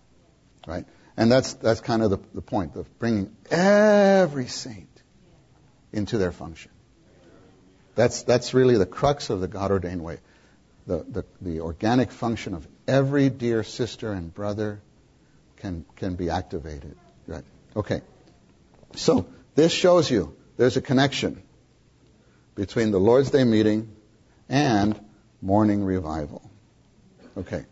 [0.66, 0.84] right?
[1.16, 4.88] And that's, that's kind of the, the point of bringing every saint
[5.92, 6.70] into their function.
[7.94, 10.18] That's, that's really the crux of the God ordained way.
[10.86, 14.80] The, the, the organic function of every dear sister and brother
[15.56, 16.96] can, can be activated.
[17.26, 17.44] Right.
[17.76, 18.02] Okay.
[18.96, 21.42] So, this shows you there's a connection
[22.54, 23.94] between the Lord's Day meeting
[24.48, 24.98] and
[25.40, 26.50] morning revival.
[27.36, 27.64] Okay.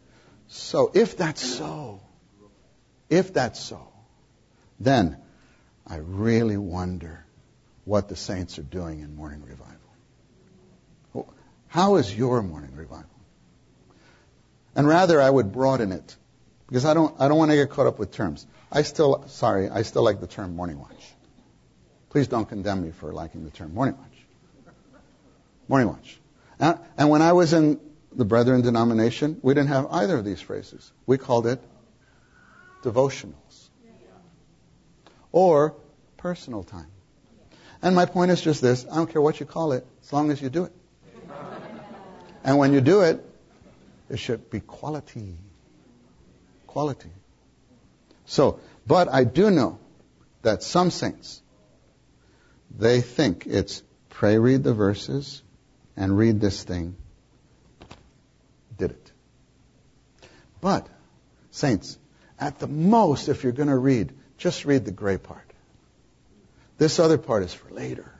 [0.48, 2.00] So if that's so,
[3.10, 3.86] if that's so,
[4.80, 5.18] then
[5.86, 7.24] I really wonder
[7.84, 9.77] what the saints are doing in morning revival.
[11.68, 13.10] How is your morning revival?
[14.74, 16.16] And rather, I would broaden it
[16.66, 18.46] because I don't, I don't want to get caught up with terms.
[18.70, 21.12] I still, sorry, I still like the term morning watch.
[22.10, 24.74] Please don't condemn me for liking the term morning watch.
[25.68, 26.18] Morning watch.
[26.58, 27.78] Uh, and when I was in
[28.12, 30.90] the Brethren denomination, we didn't have either of these phrases.
[31.06, 31.62] We called it
[32.82, 33.68] devotionals.
[35.32, 35.74] or
[36.16, 36.90] personal time.
[37.82, 40.30] And my point is just this I don't care what you call it, as long
[40.30, 40.72] as you do it.
[42.44, 43.24] And when you do it,
[44.08, 45.36] it should be quality.
[46.66, 47.10] Quality.
[48.26, 49.78] So, but I do know
[50.42, 51.42] that some saints,
[52.76, 55.42] they think it's pray, read the verses,
[55.96, 56.96] and read this thing.
[58.76, 59.12] Did it.
[60.60, 60.88] But,
[61.50, 61.98] saints,
[62.38, 65.50] at the most, if you're going to read, just read the gray part.
[66.78, 68.12] This other part is for later.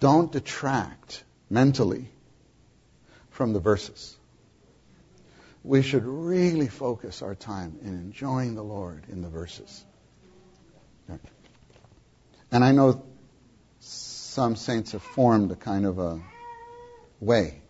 [0.00, 1.22] Don't detract
[1.52, 2.08] mentally
[3.30, 4.16] from the verses.
[5.62, 9.84] We should really focus our time in enjoying the Lord in the verses.
[12.50, 13.04] And I know
[13.80, 16.20] some saints have formed a kind of a
[17.20, 17.60] way,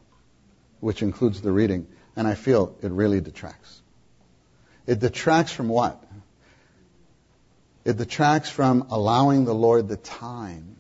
[0.81, 3.83] which includes the reading, and I feel it really detracts.
[4.87, 6.03] It detracts from what?
[7.85, 10.77] It detracts from allowing the Lord the time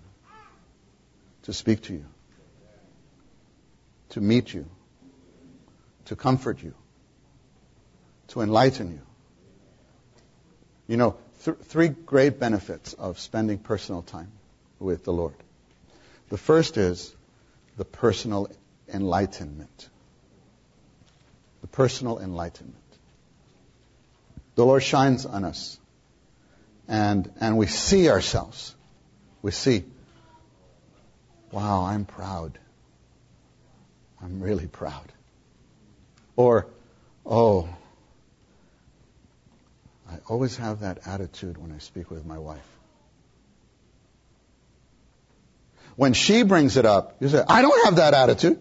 [1.42, 2.04] to speak to you,
[4.12, 4.66] to meet you,
[6.04, 6.74] to comfort you,
[8.28, 9.00] to enlighten you.
[10.86, 14.30] You know, th- three great benefits of spending personal time
[14.78, 15.34] with the Lord.
[16.28, 17.14] The first is
[17.78, 18.50] the personal
[18.92, 19.88] enlightenment.
[21.62, 22.76] The personal enlightenment.
[24.56, 25.78] The Lord shines on us
[26.86, 28.74] and, and we see ourselves.
[29.40, 29.84] We see,
[31.50, 32.58] wow, I'm proud.
[34.22, 35.12] I'm really proud.
[36.36, 36.66] Or,
[37.26, 37.68] oh,
[40.08, 42.60] I always have that attitude when I speak with my wife.
[45.96, 48.60] When she brings it up, you say, I don't have that attitude.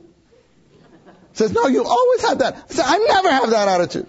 [1.33, 2.65] Says, no, you always have that.
[2.69, 4.07] I say, I never have that attitude.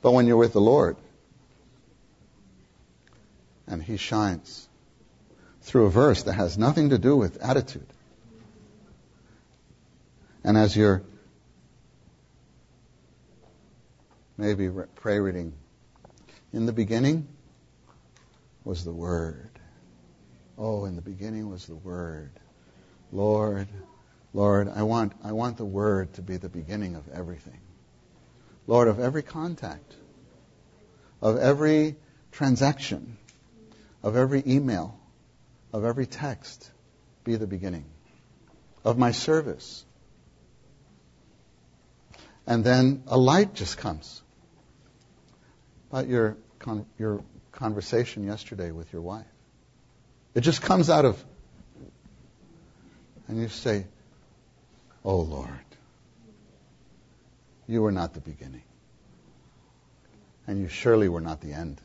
[0.00, 0.96] But when you're with the Lord,
[3.66, 4.68] and he shines
[5.62, 7.86] through a verse that has nothing to do with attitude.
[10.48, 11.02] And as you're
[14.38, 15.52] maybe pray reading,
[16.54, 17.28] in the beginning
[18.64, 19.50] was the Word.
[20.56, 22.30] Oh, in the beginning was the Word.
[23.12, 23.68] Lord,
[24.32, 27.60] Lord, I want, I want the Word to be the beginning of everything.
[28.66, 29.96] Lord, of every contact,
[31.20, 31.96] of every
[32.32, 33.18] transaction,
[34.02, 34.98] of every email,
[35.74, 36.70] of every text
[37.22, 37.84] be the beginning
[38.82, 39.84] of my service.
[42.48, 44.22] And then a light just comes.
[45.90, 47.22] About your, con- your
[47.52, 49.26] conversation yesterday with your wife.
[50.34, 51.22] It just comes out of,
[53.28, 53.86] and you say,
[55.04, 55.50] Oh Lord,
[57.66, 58.62] you were not the beginning.
[60.46, 61.78] And you surely were not the end.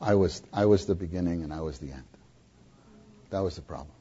[0.00, 2.08] I was, I was the beginning and I was the end.
[3.28, 3.94] That was the problem.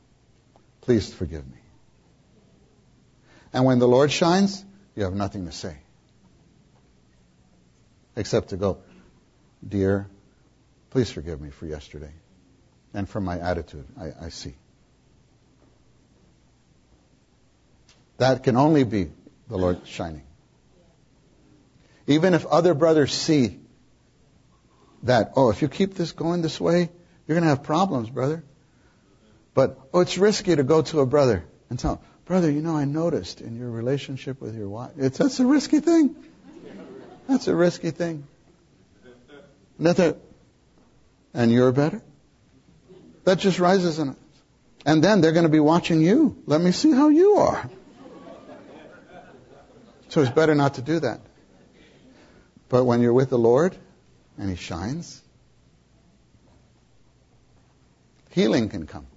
[0.80, 1.63] Please forgive me.
[3.54, 5.78] And when the Lord shines, you have nothing to say.
[8.16, 8.80] Except to go,
[9.68, 10.08] Dear,
[10.90, 12.12] please forgive me for yesterday
[12.94, 13.86] and for my attitude.
[14.00, 14.56] I, I see.
[18.18, 19.10] That can only be
[19.48, 20.24] the Lord shining.
[22.08, 23.60] Even if other brothers see
[25.04, 26.90] that, oh, if you keep this going this way,
[27.28, 28.44] you're going to have problems, brother.
[29.54, 32.76] But, oh, it's risky to go to a brother and tell him, brother, you know,
[32.76, 34.92] I noticed in your relationship with your wife.
[34.98, 36.16] It's, that's a risky thing.
[37.28, 38.28] That's a risky thing.
[39.78, 40.16] Nothing.
[41.34, 42.02] And you're better?
[43.24, 44.16] That just rises in us.
[44.86, 46.42] And then they're going to be watching you.
[46.46, 47.70] Let me see how you are.
[50.10, 51.22] So it's better not to do that.
[52.70, 53.76] But when you're with the Lord,
[54.38, 55.22] and he shines,
[58.30, 59.08] healing can come.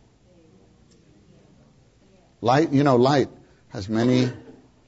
[2.47, 3.29] Light, you know, light
[3.71, 4.31] has many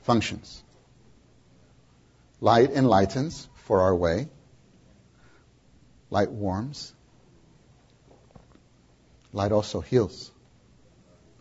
[0.05, 0.63] functions.
[2.41, 4.29] Light enlightens for our way.
[6.09, 6.95] Light warms.
[9.33, 10.31] Light also heals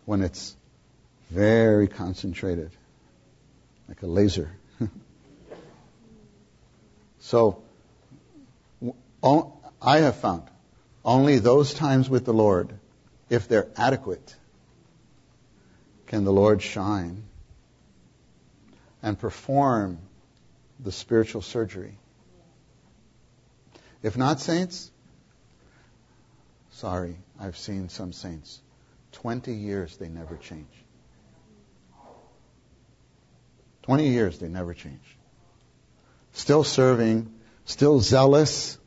[0.06, 0.56] when it's
[1.30, 2.72] very concentrated,
[3.88, 4.50] like a laser.
[7.20, 7.62] so,
[9.22, 10.42] I have found
[11.04, 12.74] only those times with the Lord,
[13.30, 14.34] if they're adequate,
[16.08, 17.22] can the Lord shine
[19.02, 19.98] and perform
[20.80, 21.98] the spiritual surgery.
[24.02, 24.90] If not saints,
[26.70, 28.60] sorry, I've seen some saints.
[29.12, 30.66] 20 years they never change.
[33.82, 35.16] 20 years they never change.
[36.32, 37.32] still serving,
[37.64, 38.78] still zealous.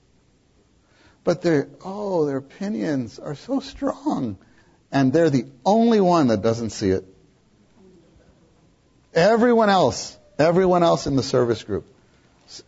[1.23, 4.37] But their, oh, their opinions are so strong.
[4.91, 7.05] And they're the only one that doesn't see it.
[9.13, 11.85] Everyone else, everyone else in the service group,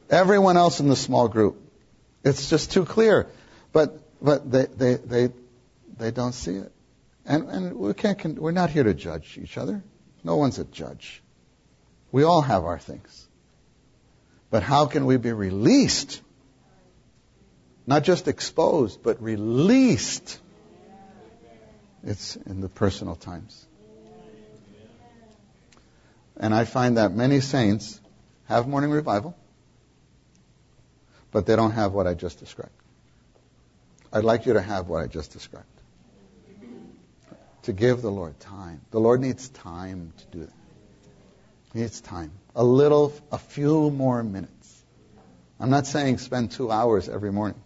[0.09, 1.57] everyone else in the small group,
[2.23, 3.27] it's just too clear.
[3.71, 5.29] But, but they, they, they,
[5.97, 6.71] they don't see it.
[7.25, 9.83] And, and we can't, we're not here to judge each other.
[10.23, 11.21] No one's a judge.
[12.11, 13.27] We all have our things.
[14.49, 16.21] But how can we be released?
[17.87, 20.39] Not just exposed, but released.
[22.03, 23.65] It's in the personal times.
[26.37, 27.99] And I find that many saints
[28.45, 29.35] have morning revival,
[31.31, 32.71] but they don't have what I just described.
[34.11, 35.65] I'd like you to have what I just described.
[37.63, 38.81] To give the Lord time.
[38.91, 40.53] The Lord needs time to do that.
[41.73, 42.31] He needs time.
[42.55, 44.83] A little, a few more minutes.
[45.59, 47.59] I'm not saying spend two hours every morning.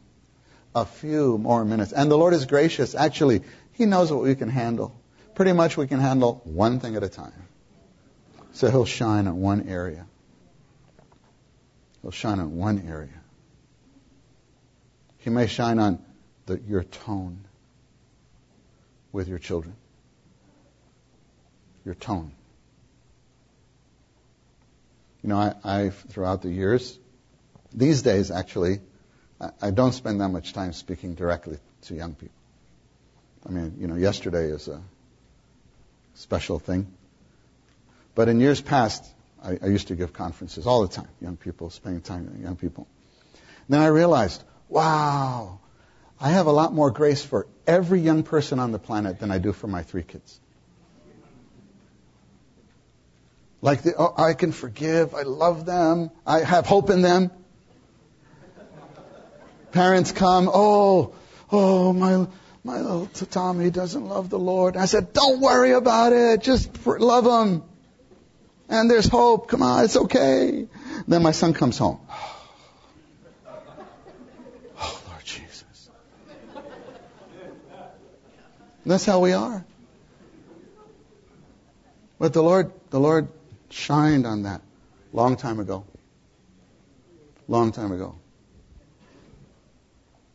[0.76, 1.92] A few more minutes.
[1.94, 2.94] And the Lord is gracious.
[2.94, 3.42] Actually,
[3.78, 5.00] He knows what we can handle.
[5.36, 7.48] Pretty much we can handle one thing at a time.
[8.54, 10.08] So He'll shine on one area.
[12.02, 13.22] He'll shine on one area.
[15.20, 16.04] He may shine on
[16.48, 17.46] the, your tone
[19.12, 19.76] with your children.
[21.86, 22.32] Your tone.
[25.22, 26.98] You know, I, I throughout the years,
[27.76, 28.80] these days actually,
[29.40, 32.34] I, I don't spend that much time speaking directly to young people.
[33.48, 34.82] I mean, you know, yesterday is a
[36.16, 36.88] special thing.
[38.14, 39.06] But in years past,
[39.44, 42.58] I, I used to give conferences all the time, young people, spending time with young
[42.58, 42.88] people.
[43.34, 45.60] And Then I realized, wow,
[46.20, 49.38] I have a lot more grace for every young person on the planet than I
[49.38, 50.40] do for my three kids.
[53.62, 57.32] Like, the, oh, I can forgive, I love them, I have hope in them.
[59.72, 61.16] Parents come, oh,
[61.52, 62.28] oh, my,
[62.68, 64.76] my little Tommy doesn't love the Lord.
[64.76, 67.64] I said, don't worry about it, just love him.
[68.68, 70.68] And there's hope, come on, it's okay.
[71.08, 72.00] Then my son comes home.
[74.80, 75.90] Oh, Lord Jesus.
[78.86, 79.66] That's how we are.
[82.20, 83.30] But the Lord, the Lord
[83.70, 84.62] shined on that
[85.14, 85.86] long time ago.
[87.48, 88.20] Long time ago.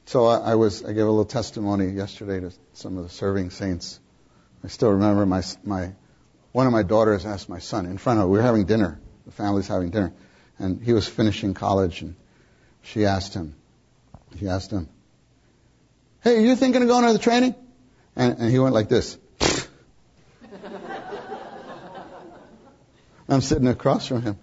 [0.06, 3.50] So I, I, was I gave a little testimony yesterday to some of the serving
[3.50, 4.00] saints.
[4.64, 5.92] I still remember my my
[6.52, 9.00] one of my daughters asked my son in front of we were having dinner.
[9.26, 10.12] The family's having dinner,
[10.58, 12.16] and he was finishing college, and
[12.82, 13.54] she asked him.
[14.38, 14.88] She asked him,
[16.22, 17.54] "Hey, are you thinking of going to the training?"
[18.14, 19.16] And, and he went like this.
[23.28, 24.38] I'm sitting across from him.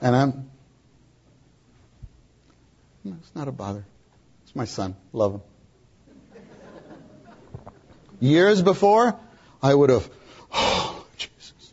[0.00, 0.50] And I'm,
[3.04, 3.84] it's not a bother.
[4.54, 4.94] It's my son.
[5.12, 5.40] Love him.
[8.20, 9.18] Years before,
[9.60, 10.08] I would have,
[10.52, 11.72] oh, Jesus.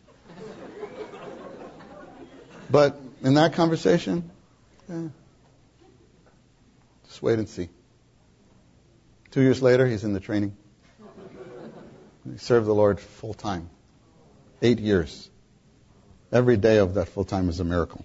[2.68, 4.28] But in that conversation,
[4.90, 5.08] eh,
[7.06, 7.68] just wait and see.
[9.30, 10.56] Two years later, he's in the training.
[12.28, 13.70] He served the Lord full time.
[14.60, 15.30] Eight years.
[16.32, 18.04] Every day of that full time is a miracle.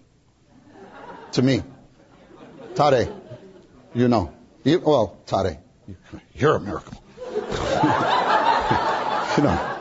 [1.32, 1.64] to me.
[2.76, 3.12] Tade,
[3.96, 4.37] you know.
[4.68, 5.60] You, well, Tade,
[6.36, 7.02] you're a miracle.
[7.32, 7.38] you
[9.44, 9.74] know.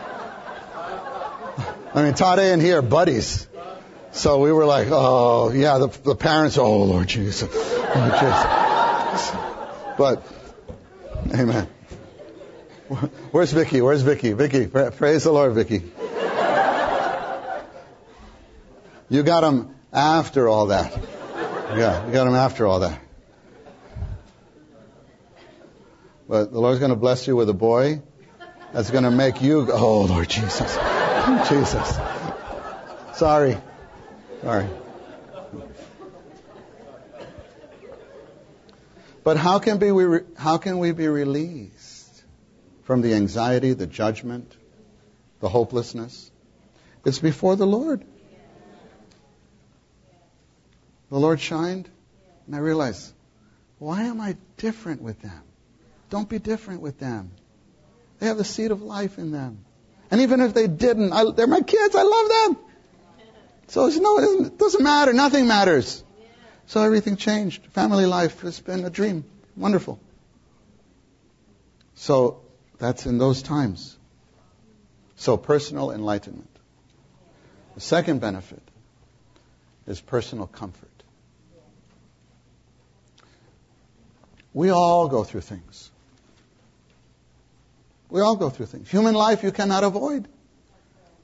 [1.92, 3.48] I mean, Tade and he are buddies.
[4.12, 7.50] So we were like, oh, yeah, the, the parents, oh, Lord Jesus.
[7.50, 7.66] Jesus.
[9.98, 10.24] But,
[11.34, 11.66] amen.
[13.32, 13.80] Where's Vicky?
[13.80, 14.34] Where's Vicky?
[14.34, 15.82] Vicky, praise the Lord, Vicky.
[19.08, 20.96] You got him after all that.
[21.76, 23.00] Yeah, you got him after all that.
[26.28, 28.02] But the Lord's going to bless you with a boy
[28.72, 30.76] that's going to make you, oh, Lord Jesus.
[31.48, 31.98] Jesus.
[33.14, 33.56] Sorry.
[34.42, 34.66] Sorry.
[39.22, 42.24] But how can, be we, how can we be released
[42.84, 44.56] from the anxiety, the judgment,
[45.40, 46.30] the hopelessness?
[47.04, 48.04] It's before the Lord.
[51.10, 51.88] The Lord shined,
[52.46, 53.12] and I realized,
[53.78, 55.45] why am I different with them?
[56.10, 57.30] Don't be different with them.
[58.18, 59.64] They have the seed of life in them.
[60.10, 61.94] And even if they didn't, I, they're my kids.
[61.96, 62.64] I love them.
[63.68, 65.12] So it's, no, it doesn't, it doesn't matter.
[65.12, 66.04] Nothing matters.
[66.66, 67.64] So everything changed.
[67.66, 69.24] Family life has been a dream.
[69.56, 70.00] Wonderful.
[71.94, 72.42] So
[72.78, 73.96] that's in those times.
[75.16, 76.50] So personal enlightenment.
[77.74, 78.62] The second benefit
[79.86, 80.88] is personal comfort.
[84.52, 85.90] We all go through things.
[88.08, 88.90] We all go through things.
[88.90, 90.28] Human life you cannot avoid.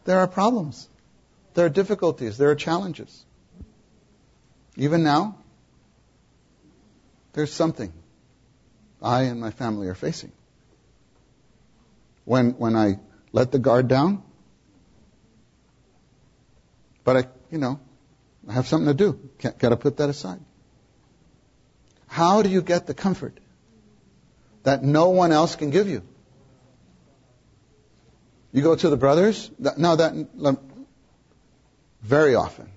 [0.05, 0.89] There are problems.
[1.55, 2.39] There are difficulties.
[2.39, 3.25] There are challenges.
[4.77, 5.37] Even now,
[7.35, 7.93] there's something
[9.01, 10.33] I and my family are facing.
[12.25, 12.99] When, when I
[13.33, 14.23] let the guard down,
[17.05, 17.81] but I, you know,
[18.49, 19.31] I have something to do.
[19.59, 20.41] Got to put that aside.
[22.07, 23.39] How do you get the comfort
[24.63, 26.03] that no one else can give you?
[28.53, 29.51] You go to the brothers.
[29.59, 30.15] No, that
[32.03, 32.69] very often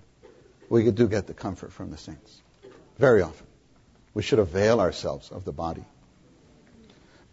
[0.69, 2.41] we do get the comfort from the saints.
[2.97, 3.47] Very often.
[4.13, 5.83] We should avail ourselves of the body.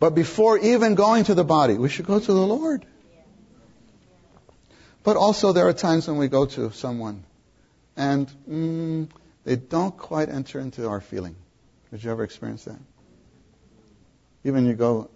[0.00, 2.84] But before even going to the body, we should go to the Lord.
[5.04, 7.24] But also, there are times when we go to someone
[7.96, 9.08] and mm,
[9.44, 11.36] they don't quite enter into our feeling.
[11.90, 12.78] Did you ever experience that?
[14.44, 15.10] Even you go,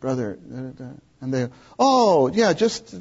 [0.00, 0.38] brother,
[1.20, 1.48] and they,
[1.78, 2.92] oh, yeah, just,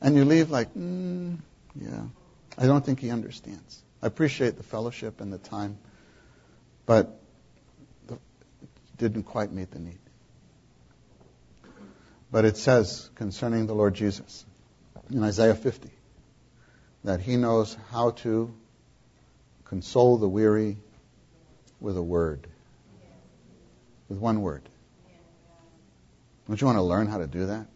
[0.00, 1.36] and you leave like, mm,
[1.80, 2.02] yeah,
[2.56, 3.82] I don't think he understands.
[4.02, 5.78] I appreciate the fellowship and the time,
[6.86, 7.20] but
[8.08, 8.18] it
[8.96, 9.98] didn't quite meet the need.
[12.30, 14.44] But it says concerning the Lord Jesus
[15.10, 15.90] in Isaiah 50
[17.04, 18.52] that he knows how to
[19.64, 20.76] console the weary
[21.80, 22.46] with a word,
[24.08, 24.68] with one word.
[26.48, 27.66] Don't you want to learn how to do that?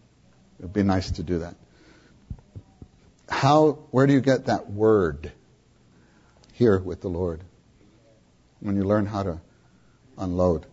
[0.59, 1.55] It would be nice to do that.
[3.29, 5.33] How, where do you get that word?
[6.53, 7.41] Here with the Lord.
[8.61, 9.41] When you learn how to
[10.19, 10.67] unload.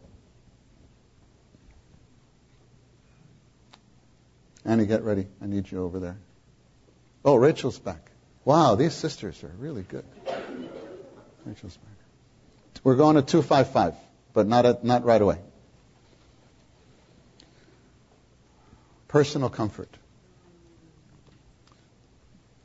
[4.66, 5.28] Annie, get ready.
[5.42, 6.18] I need you over there.
[7.24, 8.12] Oh, Rachel's back.
[8.44, 10.04] Wow, these sisters are really good.
[11.46, 11.96] Rachel's back.
[12.84, 13.94] We're going to 255,
[14.34, 15.38] but not, not right away.
[19.08, 19.90] Personal comfort.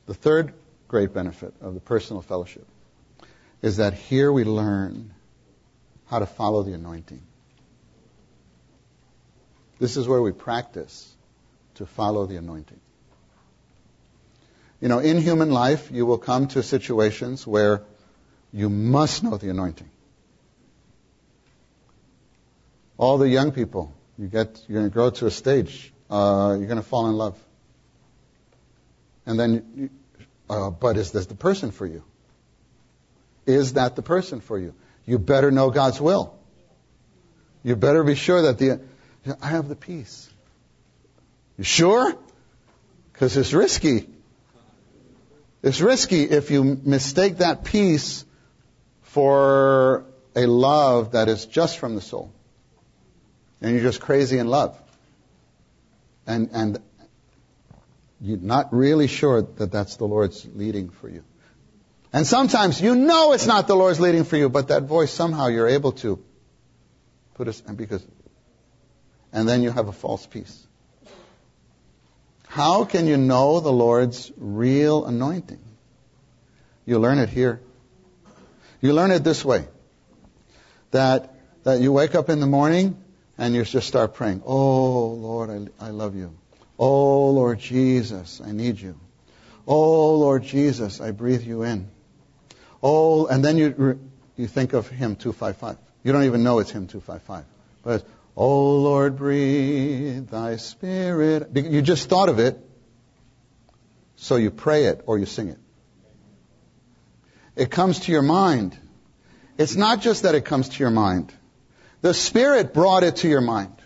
[0.07, 0.53] The third
[0.89, 2.67] great benefit of the personal fellowship
[3.63, 5.13] is that here we learn
[6.07, 7.23] how to follow the anointing.
[9.79, 11.11] This is where we practice
[11.77, 12.81] to follow the anointing.
[14.81, 17.83] You know, in human life, you will come to situations where
[18.53, 19.89] you must know the anointing.
[22.99, 26.67] All the young people, you get, you're going to grow to a stage, uh, you're
[26.67, 27.39] going to fall in love.
[29.25, 29.91] And then,
[30.51, 32.05] uh, but is this the person for you?
[33.47, 34.75] Is that the person for you?
[35.07, 36.35] You better know God's will.
[37.65, 38.81] You better be sure that the,
[39.41, 40.29] I have the peace.
[41.57, 42.15] You sure?
[43.13, 44.09] Because it's risky.
[45.63, 48.25] It's risky if you mistake that peace
[49.03, 50.05] for
[50.37, 52.33] a love that is just from the soul.
[53.63, 54.79] And you're just crazy in love.
[56.27, 56.79] And, and
[58.21, 61.25] you're not really sure that that's the Lord's leading for you.
[62.13, 65.49] And sometimes you know it's not the Lord's leading for you, but that voice somehow
[65.49, 66.23] you're able to
[67.35, 68.05] put us, and because,
[69.33, 70.67] and then you have a false peace.
[72.47, 75.59] How can you know the Lord's real anointing?
[76.85, 77.61] You learn it here.
[78.83, 79.67] You learn it this way.
[80.91, 83.02] That, that you wake up in the morning
[83.39, 86.35] and you just start praying, Oh Lord, I, I love you.
[86.79, 88.99] Oh Lord Jesus, I need you.
[89.67, 91.89] Oh Lord Jesus, I breathe you in.
[92.83, 94.01] Oh, and then you,
[94.37, 95.77] you think of hymn 255.
[96.03, 97.45] You don't even know it's hymn 255.
[97.85, 98.05] But
[98.37, 101.51] Oh, Lord, breathe thy spirit.
[101.55, 102.59] You just thought of it,
[104.17, 105.59] so you pray it or you sing it.
[107.55, 108.79] It comes to your mind.
[109.59, 111.35] It's not just that it comes to your mind.
[112.03, 113.77] The Spirit brought it to your mind.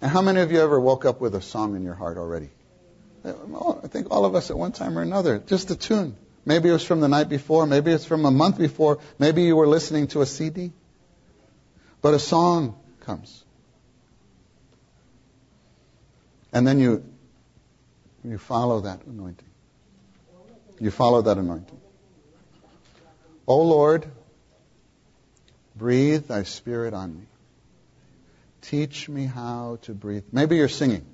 [0.00, 2.50] And how many of you ever woke up with a song in your heart already?
[3.24, 6.16] I think all of us at one time or another, just a tune.
[6.44, 9.56] Maybe it was from the night before, maybe it's from a month before, maybe you
[9.56, 10.72] were listening to a CD.
[12.02, 13.44] But a song comes.
[16.52, 17.04] And then you,
[18.24, 19.48] you follow that anointing.
[20.78, 21.80] You follow that anointing.
[23.46, 24.06] O Lord,
[25.76, 27.26] breathe thy spirit on me.
[28.62, 30.24] Teach me how to breathe.
[30.32, 31.04] Maybe you're singing.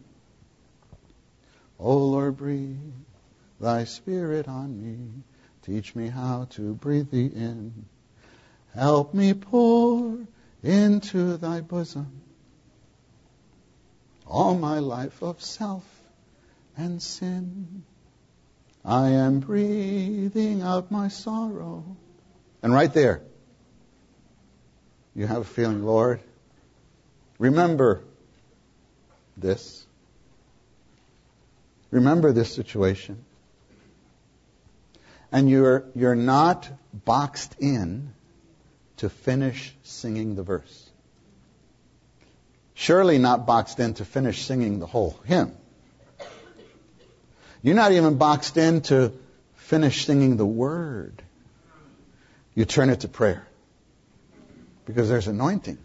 [1.78, 2.78] O Lord, breathe
[3.60, 5.22] thy spirit on me.
[5.62, 7.84] Teach me how to breathe thee in.
[8.74, 10.18] Help me pour
[10.62, 12.22] into thy bosom
[14.32, 15.84] all my life of self
[16.76, 17.84] and sin.
[18.84, 21.84] I am breathing out my sorrow.
[22.62, 23.22] And right there,
[25.14, 26.20] you have a feeling, Lord,
[27.38, 28.02] remember
[29.36, 29.84] this.
[31.90, 33.24] Remember this situation.
[35.30, 38.12] And you're, you're not boxed in
[38.98, 40.90] to finish singing the verse.
[42.74, 45.56] Surely not boxed in to finish singing the whole hymn.
[47.62, 49.12] You're not even boxed in to
[49.54, 51.22] finish singing the word.
[52.54, 53.46] You turn it to prayer.
[54.93, 55.78] Because there's anointing.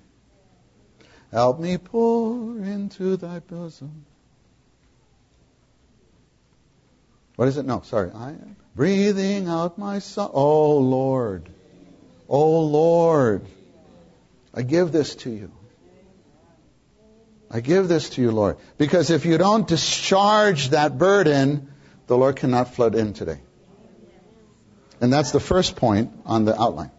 [1.32, 4.06] Help me pour into thy bosom.
[7.38, 7.66] What is it?
[7.66, 8.12] No, sorry.
[8.14, 10.30] I am breathing out my soul.
[10.34, 11.48] Oh Lord.
[12.28, 13.46] Oh Lord.
[14.54, 15.52] I give this to you.
[17.50, 18.58] I give this to you, Lord.
[18.78, 21.72] Because if you don't discharge that burden,
[22.08, 23.40] the Lord cannot flood in today.
[25.00, 26.92] And that's the first point on the outline.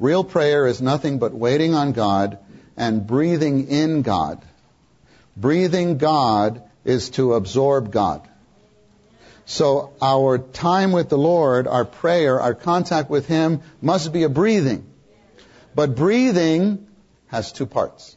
[0.00, 2.38] Real prayer is nothing but waiting on God
[2.76, 4.44] and breathing in God.
[5.36, 8.28] Breathing God is to absorb God.
[9.46, 14.28] So our time with the Lord, our prayer, our contact with Him must be a
[14.28, 14.86] breathing.
[15.74, 16.86] But breathing
[17.28, 18.16] has two parts.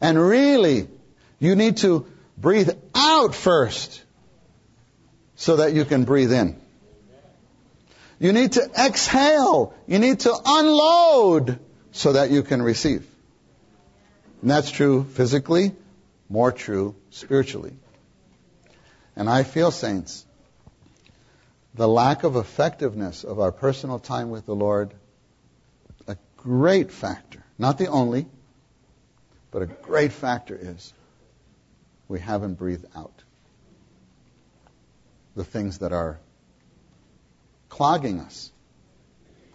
[0.00, 0.88] And really,
[1.38, 4.02] you need to breathe out first
[5.36, 6.59] so that you can breathe in.
[8.20, 9.74] You need to exhale.
[9.86, 11.58] You need to unload
[11.90, 13.06] so that you can receive.
[14.42, 15.74] And that's true physically,
[16.28, 17.72] more true spiritually.
[19.16, 20.24] And I feel, saints,
[21.74, 24.92] the lack of effectiveness of our personal time with the Lord,
[26.06, 28.26] a great factor, not the only,
[29.50, 30.92] but a great factor is
[32.06, 33.12] we haven't breathed out
[35.36, 36.18] the things that are
[37.70, 38.52] clogging us,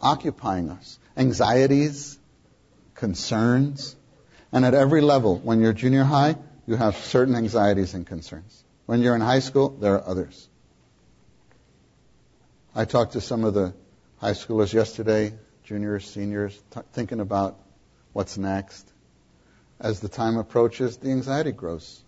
[0.02, 2.18] occupying us, anxieties,
[2.96, 3.96] concerns.
[4.52, 6.36] And at every level, when you're junior high,
[6.66, 8.64] you have certain anxieties and concerns.
[8.88, 10.50] When you're in high school, there are others.
[12.74, 13.74] I talked to some of the
[14.18, 17.60] high schoolers yesterday, juniors, seniors, t- thinking about
[18.14, 18.92] what's next.
[19.80, 22.02] As the time approaches, the anxiety grows.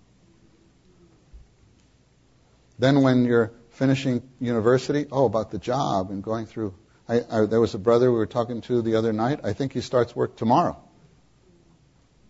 [2.80, 6.74] Then when you're finishing university, oh, about the job and going through.
[7.08, 9.42] I, I, there was a brother we were talking to the other night.
[9.44, 10.78] I think he starts work tomorrow.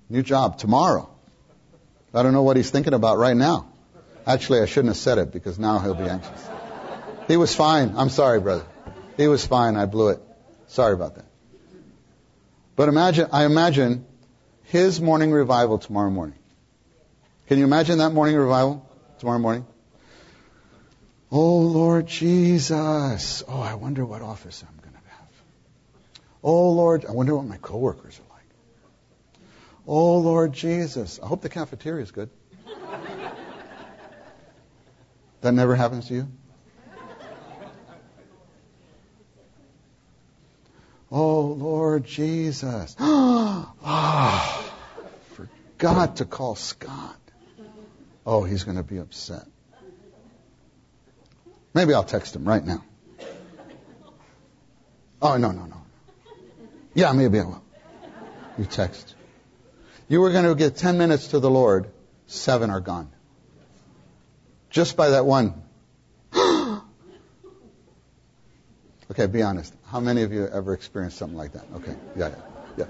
[0.09, 1.09] New job tomorrow.
[2.13, 3.69] I don't know what he's thinking about right now.
[4.25, 6.49] Actually, I shouldn't have said it because now he'll be anxious.
[7.27, 7.93] He was fine.
[7.95, 8.65] I'm sorry, brother.
[9.15, 9.77] He was fine.
[9.77, 10.19] I blew it.
[10.67, 11.25] Sorry about that.
[12.75, 14.05] But imagine, I imagine
[14.63, 16.37] his morning revival tomorrow morning.
[17.47, 18.85] Can you imagine that morning revival
[19.19, 19.65] tomorrow morning?
[21.31, 23.43] Oh, Lord Jesus.
[23.47, 25.29] Oh, I wonder what office I'm going to have.
[26.41, 28.45] Oh, Lord, I wonder what my coworkers are like.
[29.85, 31.19] Oh, Lord Jesus.
[31.21, 32.29] I hope the cafeteria is good.
[35.41, 36.27] that never happens to you?
[41.11, 42.95] Oh, Lord Jesus.
[43.89, 44.69] Ah,
[45.35, 47.19] forgot to call Scott.
[48.25, 49.45] Oh, he's going to be upset.
[51.73, 52.83] Maybe I'll text him right now.
[55.21, 55.81] Oh, no, no, no.
[56.93, 57.63] Yeah, maybe I will.
[58.57, 59.15] You text.
[60.07, 61.91] You were going to get 10 minutes to the Lord,
[62.27, 63.09] seven are gone.
[64.69, 65.61] Just by that one.
[69.11, 69.73] okay, be honest.
[69.87, 71.65] How many of you ever experienced something like that?
[71.75, 72.35] Okay, yeah, yeah.
[72.77, 72.85] yeah.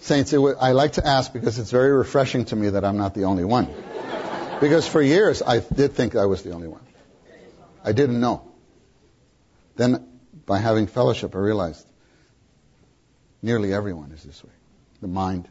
[0.00, 3.24] Saints, I like to ask because it's very refreshing to me that I'm not the
[3.24, 3.68] only one.
[4.60, 6.85] Because for years I did think I was the only one.
[7.86, 8.42] I didn't know.
[9.76, 10.04] Then,
[10.44, 11.86] by having fellowship, I realized
[13.42, 14.50] nearly everyone is this way.
[15.00, 15.48] The mind.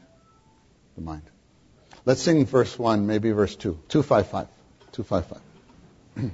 [0.95, 1.23] The mind.
[2.03, 3.79] Let's sing verse 1, maybe verse 2.
[3.87, 4.47] 255.
[4.91, 6.31] 255.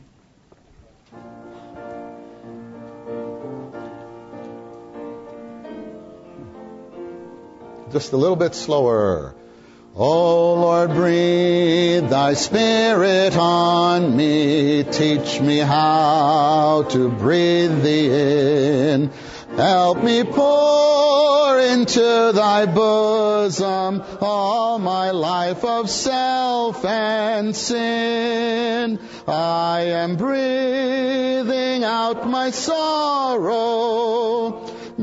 [7.91, 9.35] Just a little bit slower.
[9.93, 14.85] O Lord, breathe thy spirit on me.
[14.85, 19.11] Teach me how to breathe thee in.
[19.57, 28.97] Help me pour into thy bosom all my life of self and sin.
[29.27, 33.41] I am breathing out my sorrow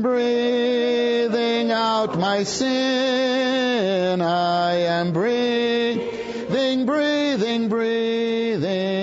[0.01, 4.21] breathing out my sin.
[4.21, 8.99] I am breathing, breathing, breathing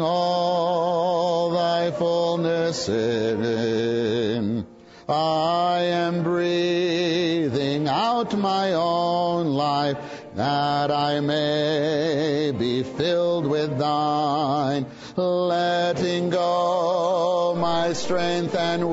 [0.00, 4.66] all thy fullness in.
[5.08, 9.98] I am breathing out my own life
[10.34, 18.90] that I may be filled with thine, letting go my strength and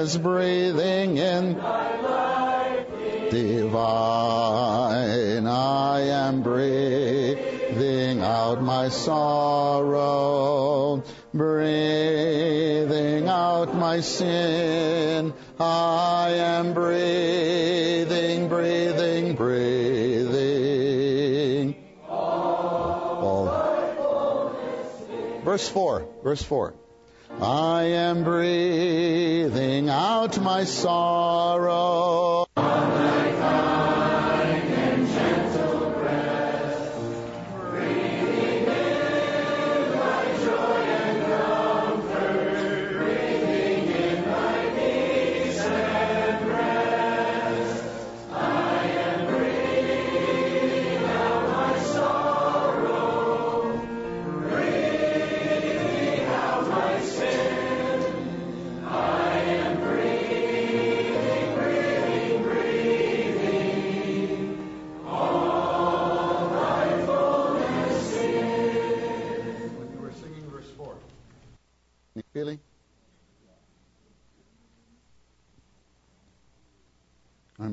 [0.00, 1.54] weakness, breathing in
[3.30, 5.46] divine.
[5.46, 15.34] I am breathing out my sorrow, breathing out my sin.
[15.58, 19.90] I am breathing, breathing, breathing.
[25.44, 26.74] Verse 4, verse 4.
[27.42, 32.44] I am breathing out my sorrow.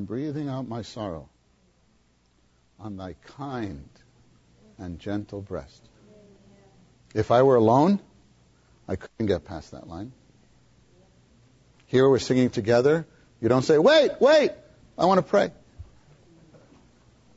[0.07, 1.29] Breathing out my sorrow
[2.79, 3.89] on thy kind
[4.77, 5.81] and gentle breast.
[7.13, 7.99] If I were alone,
[8.87, 10.13] I couldn't get past that line.
[11.87, 13.05] Here we're singing together.
[13.41, 14.51] You don't say, wait, wait,
[14.97, 15.51] I want to pray.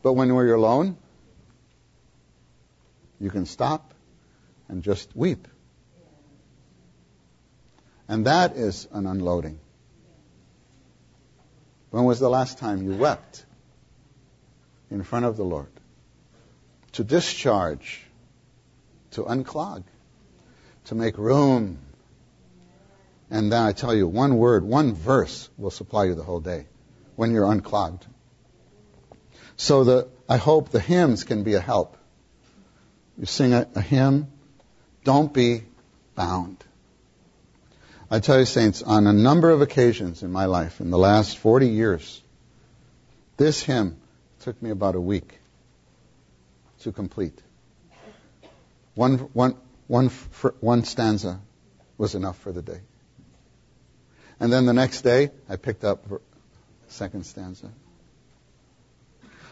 [0.02, 0.96] But when we're alone,
[3.20, 3.92] you can stop
[4.68, 5.46] and just weep.
[8.08, 9.60] And that is an unloading.
[11.90, 13.44] When was the last time you wept
[14.90, 15.70] in front of the Lord?
[16.92, 18.02] To discharge,
[19.12, 19.82] to unclog,
[20.86, 21.78] to make room.
[23.30, 26.66] And then I tell you, one word, one verse will supply you the whole day
[27.16, 28.06] when you're unclogged.
[29.56, 31.96] So the, I hope the hymns can be a help.
[33.18, 34.28] You sing a, a hymn,
[35.04, 35.64] don't be
[36.14, 36.64] bound.
[38.12, 41.38] I tell you, saints, on a number of occasions in my life, in the last
[41.38, 42.20] 40 years,
[43.36, 43.96] this hymn
[44.40, 45.38] took me about a week
[46.80, 47.38] to complete.
[48.96, 49.56] One, one,
[49.86, 50.08] one,
[50.58, 51.40] one stanza
[51.98, 52.80] was enough for the day.
[54.40, 56.04] And then the next day, I picked up
[56.88, 57.70] second stanza.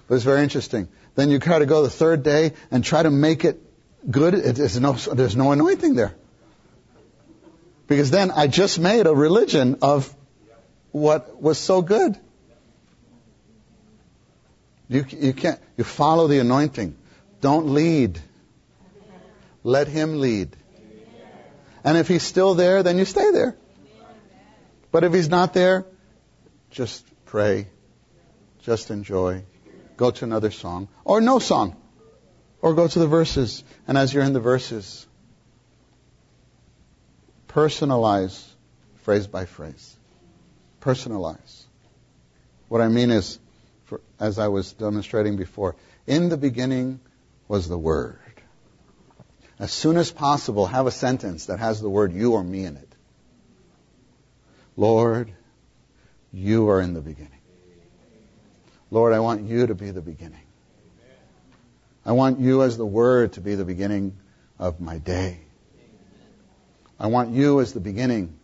[0.08, 0.88] But it's very interesting.
[1.14, 3.62] Then you try to go the third day and try to make it
[4.10, 4.34] good.
[4.34, 6.16] It, no, there's no anointing there.
[7.88, 10.14] Because then I just made a religion of
[10.92, 12.16] what was so good.
[14.88, 16.96] You, you can't, you follow the anointing.
[17.40, 18.20] Don't lead.
[19.64, 20.54] Let him lead.
[21.82, 23.56] And if he's still there, then you stay there.
[24.90, 25.86] But if he's not there,
[26.70, 27.68] just pray.
[28.60, 29.44] Just enjoy.
[29.96, 30.88] Go to another song.
[31.04, 31.76] Or no song.
[32.60, 33.64] Or go to the verses.
[33.86, 35.06] And as you're in the verses,
[37.58, 38.46] personalize
[39.02, 39.96] phrase by phrase.
[40.80, 41.64] Personalize.
[42.68, 43.38] What I mean is,
[43.86, 45.74] for, as I was demonstrating before,
[46.06, 47.00] in the beginning
[47.48, 48.18] was the Word.
[49.58, 52.76] As soon as possible, have a sentence that has the word you or me in
[52.76, 52.92] it.
[54.76, 55.32] Lord,
[56.32, 57.32] you are in the beginning.
[58.92, 60.46] Lord, I want you to be the beginning.
[62.06, 64.16] I want you as the Word to be the beginning
[64.60, 65.40] of my day.
[66.98, 68.36] I want you as the beginning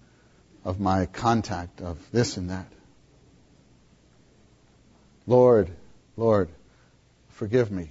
[0.65, 2.67] of my contact of this and that.
[5.27, 5.71] Lord,
[6.17, 6.49] Lord,
[7.31, 7.91] forgive me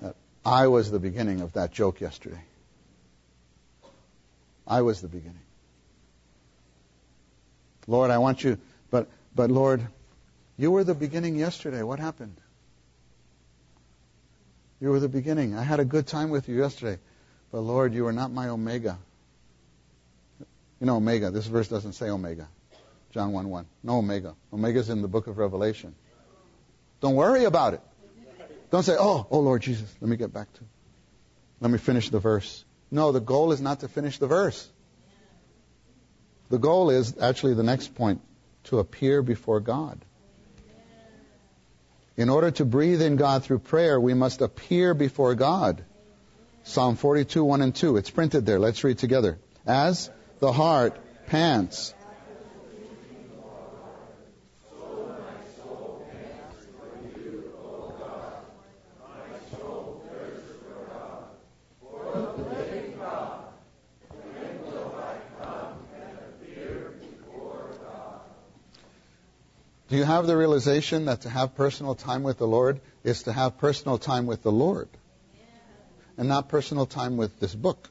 [0.00, 2.42] that I was the beginning of that joke yesterday.
[4.66, 5.40] I was the beginning.
[7.86, 8.58] Lord, I want you,
[8.90, 9.86] but, but Lord,
[10.58, 11.82] you were the beginning yesterday.
[11.82, 12.36] What happened?
[14.80, 15.56] You were the beginning.
[15.56, 17.00] I had a good time with you yesterday.
[17.50, 18.98] But Lord, you are not my Omega.
[20.80, 21.30] You know, Omega.
[21.30, 22.48] This verse doesn't say Omega.
[23.10, 23.66] John 1 1.
[23.82, 24.34] No Omega.
[24.52, 25.94] Omega's in the book of Revelation.
[27.00, 27.80] Don't worry about it.
[28.70, 30.60] Don't say, oh, oh Lord Jesus, let me get back to.
[31.60, 32.64] Let me finish the verse.
[32.90, 34.68] No, the goal is not to finish the verse.
[36.50, 38.20] The goal is actually the next point
[38.64, 40.04] to appear before God.
[42.16, 45.84] In order to breathe in God through prayer, we must appear before God.
[46.64, 47.96] Psalm 42, 1 and 2.
[47.96, 48.58] It's printed there.
[48.58, 49.38] Let's read together.
[49.66, 50.10] As
[50.40, 51.94] the hart pants.
[69.88, 73.32] Do you have the realization that to have personal time with the Lord is to
[73.32, 74.88] have personal time with the Lord
[76.18, 77.88] and not personal time with this book?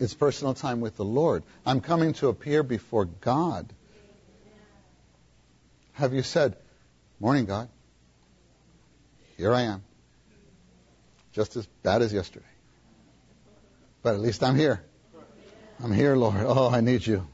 [0.00, 1.42] It's personal time with the Lord.
[1.64, 3.70] I'm coming to appear before God.
[5.92, 6.56] Have you said,
[7.20, 7.68] Morning, God?
[9.36, 9.84] Here I am.
[11.32, 12.46] Just as bad as yesterday.
[14.02, 14.82] But at least I'm here.
[15.82, 16.36] I'm here, Lord.
[16.38, 17.26] Oh, I need you.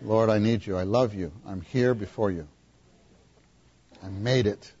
[0.00, 0.76] Lord, I need you.
[0.76, 1.32] I love you.
[1.44, 2.46] I'm here before you.
[4.00, 4.72] I made it.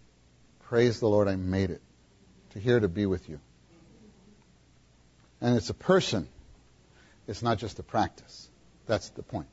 [0.64, 1.82] Praise the Lord, I made it.
[2.52, 3.40] To here to be with you.
[5.40, 6.28] And it's a person.
[7.26, 8.48] It's not just a practice.
[8.86, 9.48] That's the point.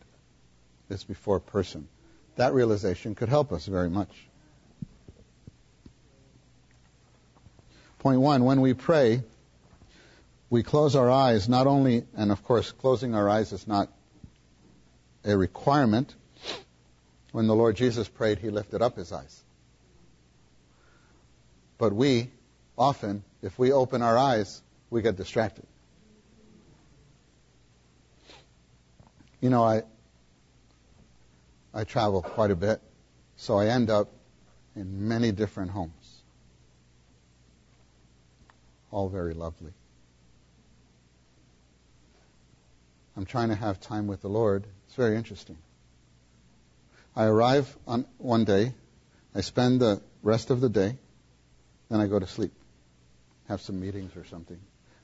[0.89, 1.87] It's before a person.
[2.35, 4.09] That realization could help us very much.
[7.99, 9.23] Point one, when we pray,
[10.49, 13.89] we close our eyes not only, and of course, closing our eyes is not
[15.23, 16.13] a requirement.
[17.31, 19.43] When the Lord Jesus prayed, he lifted up his eyes.
[21.77, 22.31] But we,
[22.77, 25.65] often, if we open our eyes, we get distracted.
[29.41, 29.83] You know, I
[31.73, 32.81] I travel quite a bit,
[33.37, 34.11] so I end up
[34.75, 36.21] in many different homes.
[38.91, 39.71] All very lovely.
[43.15, 44.65] I'm trying to have time with the Lord.
[44.85, 45.57] It's very interesting.
[47.15, 48.73] I arrive on one day,
[49.35, 50.97] I spend the rest of the day,
[51.89, 52.53] then I go to sleep,
[53.47, 54.59] have some meetings or something.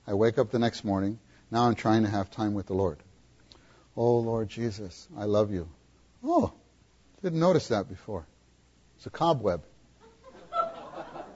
[0.05, 1.19] I wake up the next morning.
[1.51, 2.97] Now I'm trying to have time with the Lord.
[3.97, 5.67] Oh, Lord Jesus, I love you.
[6.23, 6.53] Oh,
[7.23, 8.27] didn't notice that before.
[8.97, 9.63] It's a cobweb.
[10.53, 11.33] A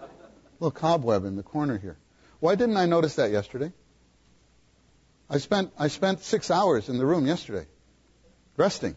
[0.60, 1.98] little cobweb in the corner here.
[2.40, 3.74] Why didn't I notice that yesterday?
[5.28, 7.66] I spent I spent six hours in the room yesterday,
[8.58, 8.96] resting.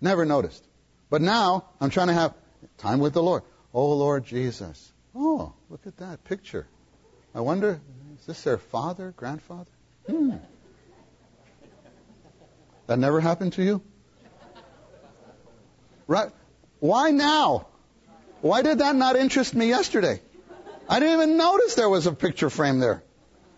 [0.00, 0.64] Never noticed.
[1.08, 2.34] But now I'm trying to have
[2.78, 3.42] time with the Lord.
[3.74, 4.92] Oh Lord Jesus.
[5.16, 6.68] Oh, look at that picture.
[7.34, 7.80] I wonder,
[8.18, 9.70] is this their father, grandfather?
[10.08, 10.36] Hmm.
[12.90, 13.82] That never happened to you?
[16.08, 16.32] Right?
[16.80, 17.68] Why now?
[18.40, 20.20] Why did that not interest me yesterday?
[20.88, 23.04] I didn't even notice there was a picture frame there.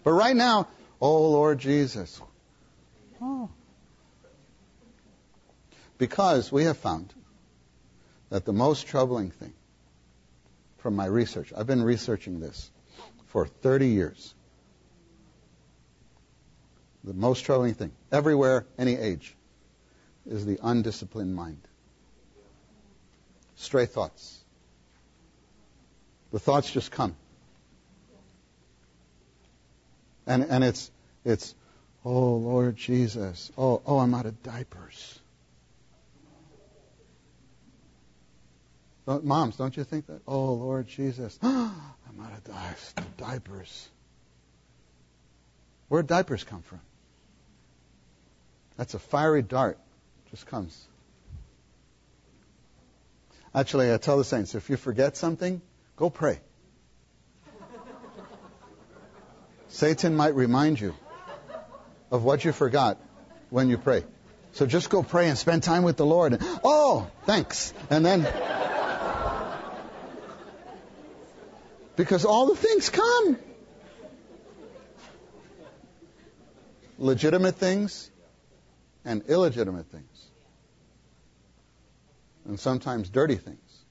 [0.05, 0.69] But right now,
[1.01, 2.21] oh Lord Jesus.
[3.23, 3.49] Oh.
[5.97, 7.11] Because we have found
[8.29, 9.55] that the most troubling thing
[10.77, 12.71] from my research, I've been researching this
[13.29, 14.35] for 30 years.
[17.05, 19.35] The most troubling thing, everywhere, any age,
[20.27, 21.67] is the undisciplined mind
[23.63, 24.39] stray thoughts.
[26.33, 27.15] The thoughts just come.
[30.27, 30.91] And, and it's,
[31.25, 31.55] it's,
[32.05, 33.51] oh, Lord Jesus.
[33.57, 35.19] Oh, oh, I'm out of diapers.
[39.07, 40.21] Don't, moms, don't you think that?
[40.27, 41.39] Oh, Lord Jesus.
[41.43, 43.89] I'm out of di- diapers.
[45.89, 46.81] Where'd diapers come from?
[48.77, 49.79] That's a fiery dart.
[50.31, 50.87] Just comes.
[53.55, 55.61] Actually, I tell the saints, if you forget something,
[55.97, 56.41] go pray.
[59.69, 60.95] Satan might remind you
[62.11, 62.99] of what you forgot
[63.51, 64.05] when you pray.
[64.53, 66.39] So just go pray and spend time with the Lord.
[66.65, 67.73] Oh, thanks.
[67.91, 68.27] And then.
[71.97, 73.39] Because all the things come.
[76.99, 78.11] Legitimate things
[79.05, 80.27] and illegitimate things
[82.45, 83.85] and sometimes dirty things,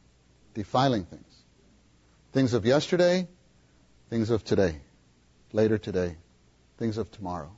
[0.53, 1.23] defiling things.
[2.33, 3.27] Things of yesterday,
[4.09, 4.77] things of today,
[5.51, 6.15] later today,
[6.77, 7.51] things of tomorrow.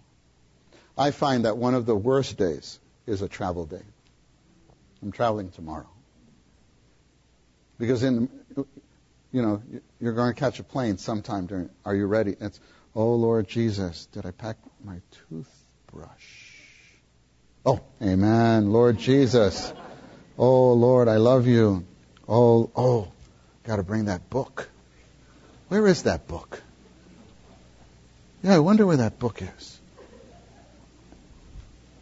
[0.98, 3.82] I find that one of the worst days is a travel day.
[5.02, 5.90] I'm traveling tomorrow.
[7.80, 8.30] Because in,
[9.32, 9.62] you know,
[10.00, 12.36] you're going to catch a plane sometime during, are you ready?
[12.40, 12.60] It's,
[12.96, 16.43] oh Lord Jesus, did I pack my toothbrush?
[17.66, 18.72] Oh, amen.
[18.72, 19.74] Lord Jesus.
[20.38, 21.86] Oh, Lord, I love you.
[22.28, 23.12] Oh, oh,
[23.64, 24.70] got to bring that book.
[25.70, 26.62] Where is that book?
[28.44, 29.80] Yeah, I wonder where that book is.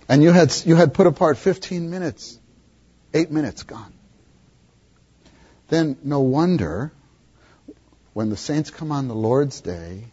[0.09, 2.39] And you had, you had put apart 15 minutes,
[3.13, 3.93] eight minutes gone.
[5.69, 6.91] Then no wonder
[8.13, 10.03] when the saints come on the Lord's Day,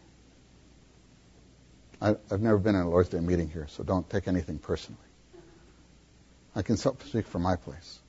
[2.01, 5.07] I, have never been in a Lord's Day meeting here, so don't take anything personally.
[6.59, 8.01] I can speak for my place.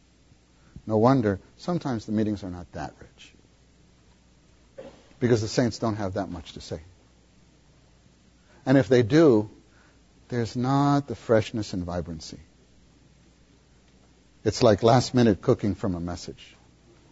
[0.87, 3.31] No wonder sometimes the meetings are not that rich.
[5.19, 6.79] Because the saints don't have that much to say.
[8.65, 9.51] And if they do,
[10.29, 12.39] there's not the freshness and vibrancy.
[14.43, 16.55] It's like last minute cooking from a message.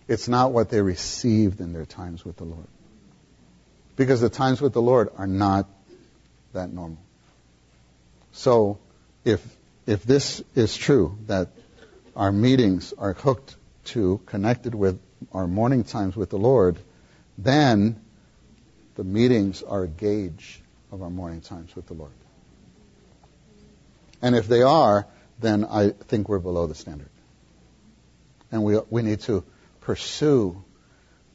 [0.08, 2.68] It's not what they received in their times with the Lord.
[3.96, 5.70] Because the times with the Lord are not
[6.54, 6.98] that normal.
[8.32, 8.80] So
[9.24, 9.57] if
[9.88, 11.50] if this is true, that
[12.16, 13.56] our meetings are hooked
[13.86, 15.00] to, connected with
[15.32, 16.78] our morning times with the Lord,
[17.38, 18.00] then
[18.96, 20.62] the meetings are a gauge
[20.92, 22.12] of our morning times with the Lord.
[24.22, 25.08] And if they are,
[25.40, 27.10] then I think we're below the standard.
[28.52, 29.44] And we, we need to
[29.82, 30.64] pursue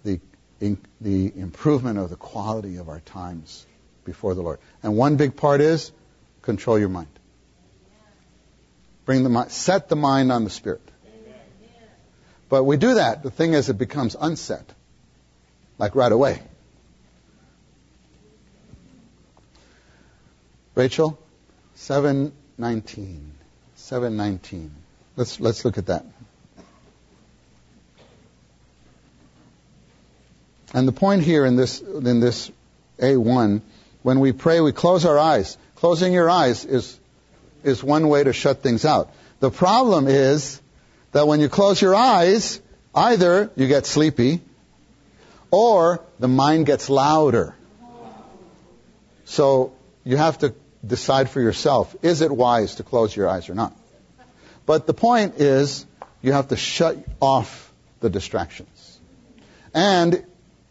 [0.05, 0.21] the,
[0.61, 3.67] in, the improvement of the quality of our times
[4.05, 4.59] before the Lord.
[4.83, 5.91] And one big part is
[6.43, 7.09] control your mind.
[9.05, 10.81] Bring the mind, set the mind on the Spirit.
[12.49, 13.23] But we do that.
[13.23, 14.65] The thing is, it becomes unset,
[15.79, 16.43] like right away.
[20.75, 21.19] Rachel,
[21.75, 23.33] seven nineteen,
[23.75, 24.71] seven nineteen.
[25.17, 26.05] Let's let's look at that.
[30.75, 32.51] And the point here in this in this
[32.99, 33.61] A1,
[34.03, 35.59] when we pray, we close our eyes.
[35.77, 36.99] Closing your eyes is
[37.65, 39.13] is one way to shut things out.
[39.41, 40.61] The problem is
[41.13, 42.61] that when you close your eyes,
[42.95, 44.41] either you get sleepy
[45.51, 47.55] or the mind gets louder.
[49.25, 49.73] So
[50.05, 53.77] you have to decide for yourself is it wise to close your eyes or not?
[54.67, 55.87] But the point is
[56.23, 59.01] you have to shut off the distractions.
[59.75, 60.25] And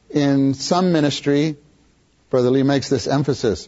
[0.10, 1.58] in some ministry,
[2.30, 3.68] Brother Lee makes this emphasis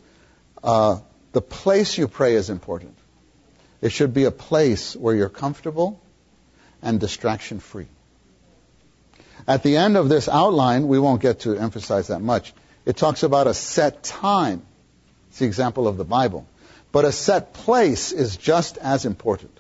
[0.64, 1.00] uh,
[1.34, 2.98] the place you pray is important.
[3.84, 6.00] It should be a place where you're comfortable
[6.82, 7.88] and distraction free.
[9.46, 12.54] At the end of this outline, we won't get to emphasize that much.
[12.86, 14.62] It talks about a set time.
[15.28, 16.48] It's the example of the Bible.
[16.94, 19.60] But a set place is just as important.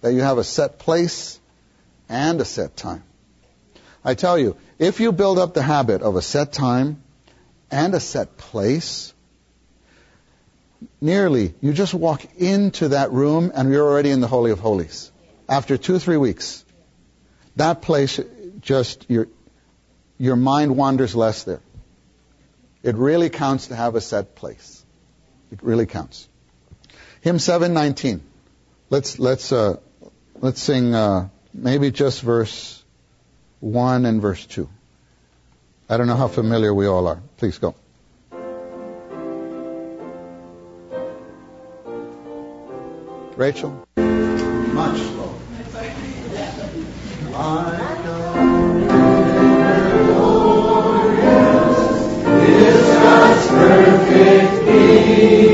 [0.00, 1.38] That you have a set place
[2.08, 3.04] and a set time.
[4.04, 7.04] I tell you, if you build up the habit of a set time
[7.70, 9.14] and a set place,
[11.00, 15.10] nearly, you just walk into that room and you're already in the Holy of Holies.
[15.48, 16.64] After two, three weeks,
[17.56, 18.20] that place
[18.60, 19.28] just, your,
[20.18, 21.60] your mind wanders less there.
[22.82, 24.84] It really counts to have a set place.
[25.50, 26.28] It really counts.
[27.20, 28.22] Hymn 719.
[28.88, 29.76] Let's, let's, uh,
[30.40, 32.82] let's sing, uh, maybe just verse
[33.60, 34.68] 1 and verse 2.
[35.88, 37.20] I don't know how familiar we all are.
[37.36, 37.74] Please go.
[43.40, 43.72] Rachel?
[43.96, 45.32] Much slower.
[47.34, 48.34] I know
[52.44, 55.49] is God's perfect peace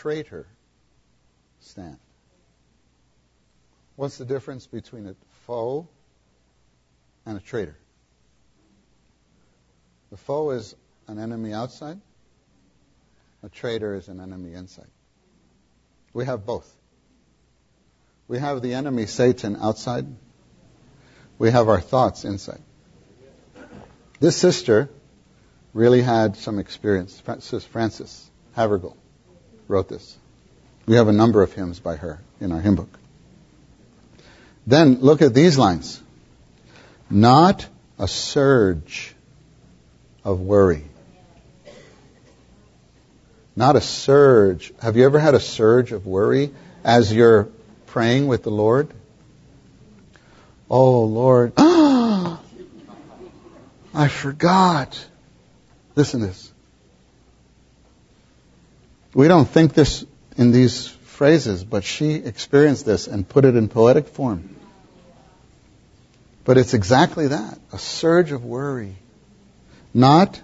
[0.00, 0.46] traitor
[1.60, 1.98] stand.
[3.96, 5.14] What's the difference between a
[5.46, 5.88] foe
[7.26, 7.76] and a traitor?
[10.10, 10.74] The foe is
[11.06, 12.00] an enemy outside.
[13.42, 14.90] A traitor is an enemy inside.
[16.14, 16.74] We have both.
[18.26, 20.06] We have the enemy Satan outside.
[21.38, 22.62] We have our thoughts inside.
[24.18, 24.88] This sister
[25.74, 27.20] really had some experience.
[27.20, 28.96] Frances, Frances Havergal
[29.70, 30.18] wrote this.
[30.86, 32.98] We have a number of hymns by her in our hymn book.
[34.66, 36.02] Then look at these lines.
[37.08, 37.66] Not
[37.98, 39.14] a surge
[40.24, 40.84] of worry.
[43.54, 44.72] Not a surge.
[44.80, 46.50] Have you ever had a surge of worry
[46.82, 47.48] as you're
[47.86, 48.88] praying with the Lord?
[50.68, 51.52] Oh, Lord.
[51.56, 52.38] I
[54.08, 55.06] forgot.
[55.96, 56.49] Listen to this.
[59.12, 60.04] We don't think this
[60.36, 64.56] in these phrases, but she experienced this and put it in poetic form.
[66.44, 68.96] But it's exactly that a surge of worry,
[69.92, 70.40] not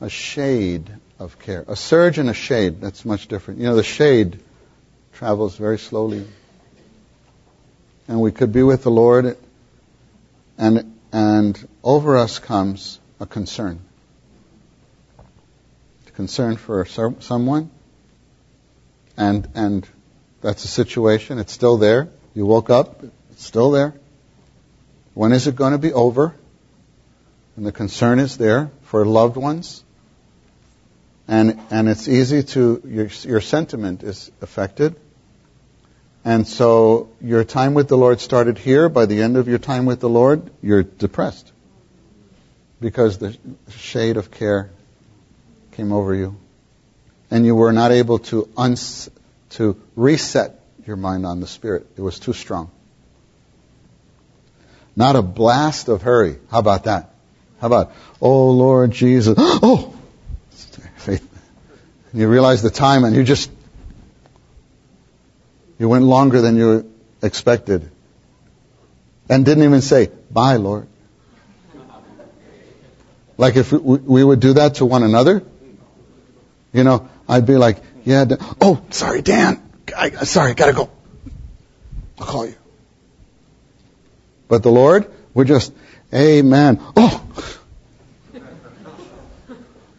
[0.00, 1.64] a shade of care.
[1.68, 3.60] A surge and a shade, that's much different.
[3.60, 4.40] You know, the shade
[5.12, 6.26] travels very slowly.
[8.06, 9.36] And we could be with the Lord,
[10.56, 13.80] and, and over us comes a concern.
[16.18, 17.70] Concern for someone,
[19.16, 19.88] and, and
[20.40, 21.38] that's a situation.
[21.38, 22.08] It's still there.
[22.34, 23.94] You woke up, it's still there.
[25.14, 26.34] When is it going to be over?
[27.54, 29.84] And the concern is there for loved ones.
[31.28, 34.96] And, and it's easy to, your, your sentiment is affected.
[36.24, 38.88] And so your time with the Lord started here.
[38.88, 41.52] By the end of your time with the Lord, you're depressed.
[42.80, 43.38] Because the
[43.70, 44.72] shade of care
[45.78, 46.36] came over you.
[47.30, 49.08] And you were not able to, uns-
[49.50, 51.86] to reset your mind on the Spirit.
[51.96, 52.68] It was too strong.
[54.96, 56.38] Not a blast of hurry.
[56.50, 57.14] How about that?
[57.60, 59.94] How about, oh Lord Jesus, oh!
[60.96, 61.24] Faith.
[62.12, 63.48] You realize the time and you just,
[65.78, 66.92] you went longer than you
[67.22, 67.88] expected.
[69.28, 70.88] And didn't even say, bye Lord.
[73.36, 75.44] Like if we would do that to one another,
[76.72, 78.24] you know, I'd be like, yeah,
[78.60, 79.62] oh, sorry, Dan.
[79.96, 80.90] I, sorry, gotta go.
[82.18, 82.54] I'll call you.
[84.48, 85.72] But the Lord, we're just,
[86.12, 86.80] Amen.
[86.96, 87.24] Oh!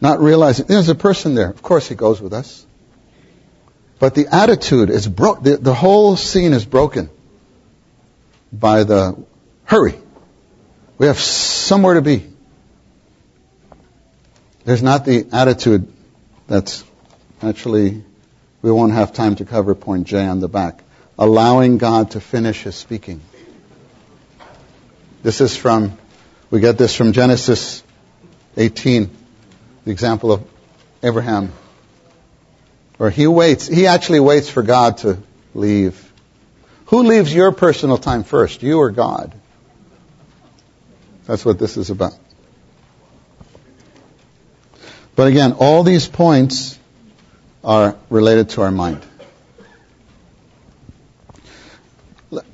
[0.00, 1.50] Not realizing there's a person there.
[1.50, 2.66] Of course, He goes with us.
[3.98, 5.42] But the attitude is broke.
[5.42, 7.10] The, the whole scene is broken
[8.50, 9.22] by the
[9.64, 9.94] hurry.
[10.96, 12.26] We have somewhere to be.
[14.64, 15.92] There's not the attitude
[16.50, 16.82] that's
[17.40, 18.02] actually,
[18.60, 20.82] we won't have time to cover point J on the back.
[21.16, 23.20] Allowing God to finish His speaking.
[25.22, 25.96] This is from,
[26.50, 27.84] we get this from Genesis
[28.56, 29.10] 18,
[29.84, 30.44] the example of
[31.04, 31.52] Abraham.
[32.96, 35.22] Where he waits, he actually waits for God to
[35.54, 36.12] leave.
[36.86, 39.32] Who leaves your personal time first, you or God?
[41.26, 42.18] That's what this is about.
[45.16, 46.78] But again, all these points
[47.62, 49.04] are related to our mind.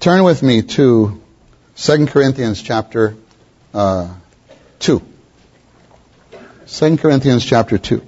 [0.00, 1.20] Turn with me to
[1.76, 3.16] 2 Corinthians chapter
[3.74, 4.12] uh,
[4.78, 5.02] 2.
[6.66, 8.02] 2 Corinthians chapter 2.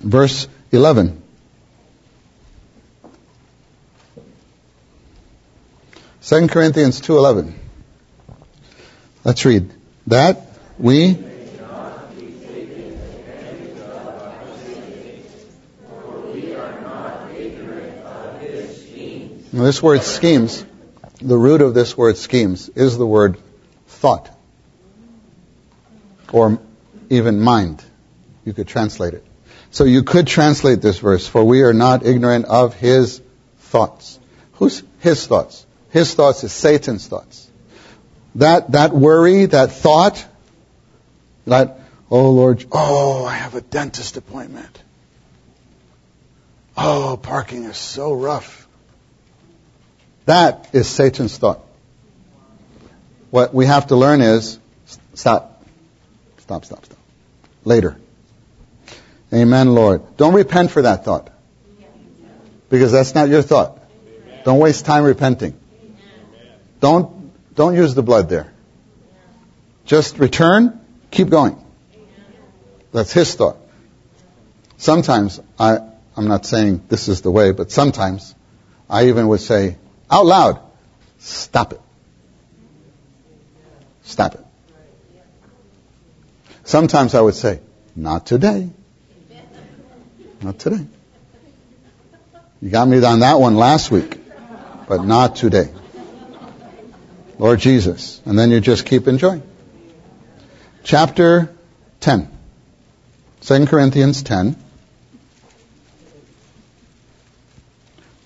[0.00, 1.21] Verse 11.
[6.24, 7.52] Second Corinthians 2:11.
[9.24, 9.72] Let's read.
[10.06, 10.46] That
[10.78, 11.18] we
[19.54, 20.64] Now, this word schemes,
[21.20, 23.36] the root of this word schemes is the word
[23.86, 24.30] thought
[26.32, 26.58] or
[27.10, 27.82] even mind.
[28.46, 29.24] You could translate it.
[29.72, 33.20] So you could translate this verse, for we are not ignorant of his
[33.58, 34.18] thoughts.
[34.52, 35.66] Who's his thoughts?
[35.92, 37.50] His thoughts is Satan's thoughts.
[38.36, 40.26] That, that worry, that thought,
[41.46, 44.82] that, oh Lord, oh, I have a dentist appointment.
[46.78, 48.66] Oh, parking is so rough.
[50.24, 51.60] That is Satan's thought.
[53.30, 54.58] What we have to learn is
[55.12, 55.62] stop.
[56.38, 56.98] Stop, stop, stop.
[57.64, 57.98] Later.
[59.32, 60.16] Amen, Lord.
[60.16, 61.28] Don't repent for that thought.
[62.70, 63.78] Because that's not your thought.
[64.44, 65.58] Don't waste time repenting.
[66.82, 68.52] Don't, don't use the blood there.
[69.86, 70.80] just return,
[71.12, 71.56] keep going.
[72.92, 73.56] That's his thought.
[74.78, 75.78] Sometimes I,
[76.16, 78.34] I'm not saying this is the way, but sometimes
[78.90, 79.76] I even would say
[80.10, 80.60] out loud,
[81.20, 81.80] stop it.
[84.02, 84.44] Stop it.
[86.64, 87.60] Sometimes I would say,
[87.94, 88.70] not today.
[90.42, 90.84] Not today.
[92.60, 94.18] You got me on that one last week,
[94.88, 95.68] but not today.
[97.42, 98.22] Lord Jesus.
[98.24, 99.42] And then you just keep enjoying.
[100.84, 101.52] Chapter
[101.98, 102.30] 10.
[103.40, 104.54] 2 Corinthians 10.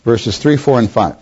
[0.04, 1.16] Verses 3, 4, and 5.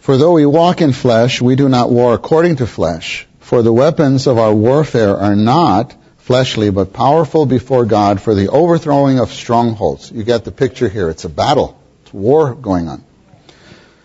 [0.00, 3.26] For though we walk in flesh, we do not war according to flesh.
[3.40, 8.48] For the weapons of our warfare are not fleshly, but powerful before God for the
[8.48, 10.12] overthrowing of strongholds.
[10.12, 11.08] You get the picture here.
[11.08, 11.80] It's a battle.
[12.16, 13.04] War going on.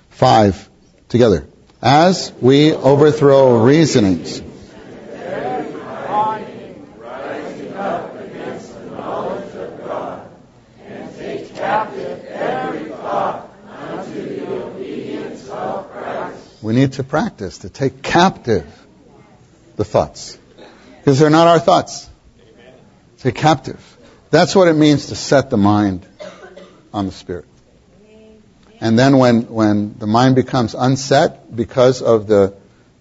[0.10, 0.70] Five,
[1.08, 1.48] together.
[1.82, 4.42] As we overthrow reasonings.
[16.62, 18.68] We need to practice to take captive
[19.78, 20.38] the thoughts.
[20.98, 22.10] Because they're not our thoughts.
[23.20, 23.82] Take captive.
[24.32, 26.06] That's what it means to set the mind
[26.94, 27.46] on the Spirit.
[28.82, 32.56] And then when, when the mind becomes unset because of the,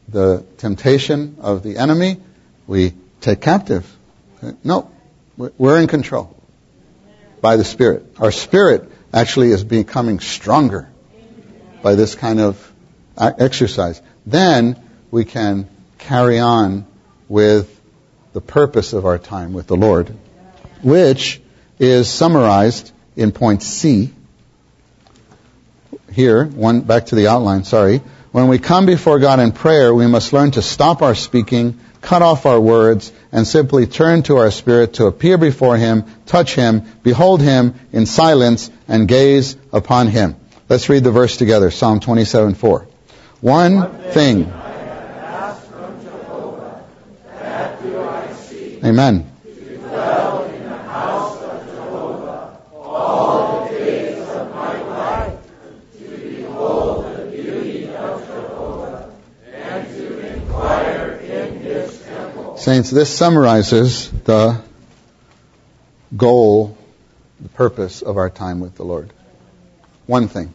[0.09, 2.19] the temptation of the enemy,
[2.67, 2.93] we
[3.23, 3.91] take captive.
[4.63, 4.91] No,
[5.37, 6.37] we're in control
[7.41, 8.15] by the Spirit.
[8.19, 10.89] Our spirit actually is becoming stronger
[11.83, 12.73] by this kind of
[13.17, 14.03] uh, exercise.
[14.27, 14.77] Then
[15.11, 15.67] we can
[15.99, 16.87] carry on
[17.29, 17.81] with
[18.35, 20.15] the purpose of our time with the Lord,
[20.83, 21.41] which
[21.79, 24.13] is summarized in point C.
[26.13, 28.03] Here, one back to the outline, sorry.
[28.33, 32.23] When we come before God in prayer, we must learn to stop our speaking, cut
[32.23, 36.83] off our words, and simply turn to our spirit to appear before Him, touch Him,
[37.03, 40.37] behold Him in silence, and gaze upon Him.
[40.69, 42.87] Let's read the verse together, Psalm 27, 4.
[43.41, 44.53] One thing.
[48.83, 49.30] Amen.
[62.61, 64.61] Saints, this summarizes the
[66.15, 66.77] goal,
[67.41, 69.11] the purpose of our time with the Lord.
[70.05, 70.53] One thing.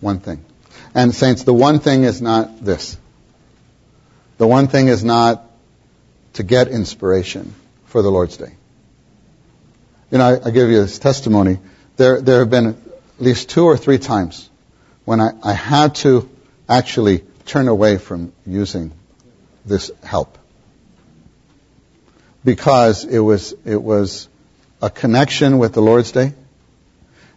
[0.00, 0.44] One thing.
[0.92, 2.98] And saints, the one thing is not this.
[4.38, 5.48] The one thing is not
[6.32, 8.52] to get inspiration for the Lord's Day.
[10.10, 11.60] You know, I, I give you this testimony.
[11.98, 12.76] There, there have been at
[13.20, 14.50] least two or three times
[15.04, 16.28] when I, I had to
[16.68, 18.90] actually turn away from using
[19.64, 20.38] this help
[22.44, 24.28] because it was it was
[24.82, 26.34] a connection with the Lord's Day,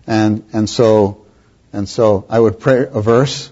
[0.06, 1.26] and and so
[1.74, 3.52] and so I would pray a verse.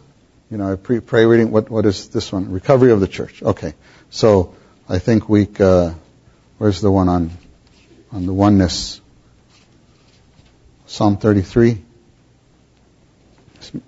[0.50, 1.52] You know, I pre- pray reading.
[1.52, 2.52] What, what is this one?
[2.52, 3.44] Recovery of the church.
[3.44, 3.74] Okay.
[4.10, 4.56] So
[4.90, 5.94] I think week, uh,
[6.58, 7.32] where's the one on,
[8.12, 9.02] on the oneness?
[10.86, 11.84] Psalm 33.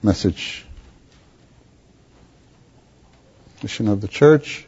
[0.03, 0.65] Message.
[3.63, 4.66] Mission of the church.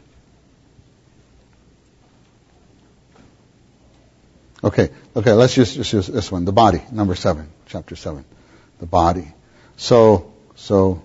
[4.62, 6.44] Okay, okay, let's just, just use this one.
[6.44, 8.24] The body, number seven, chapter seven.
[8.78, 9.32] The body.
[9.76, 11.02] So, so,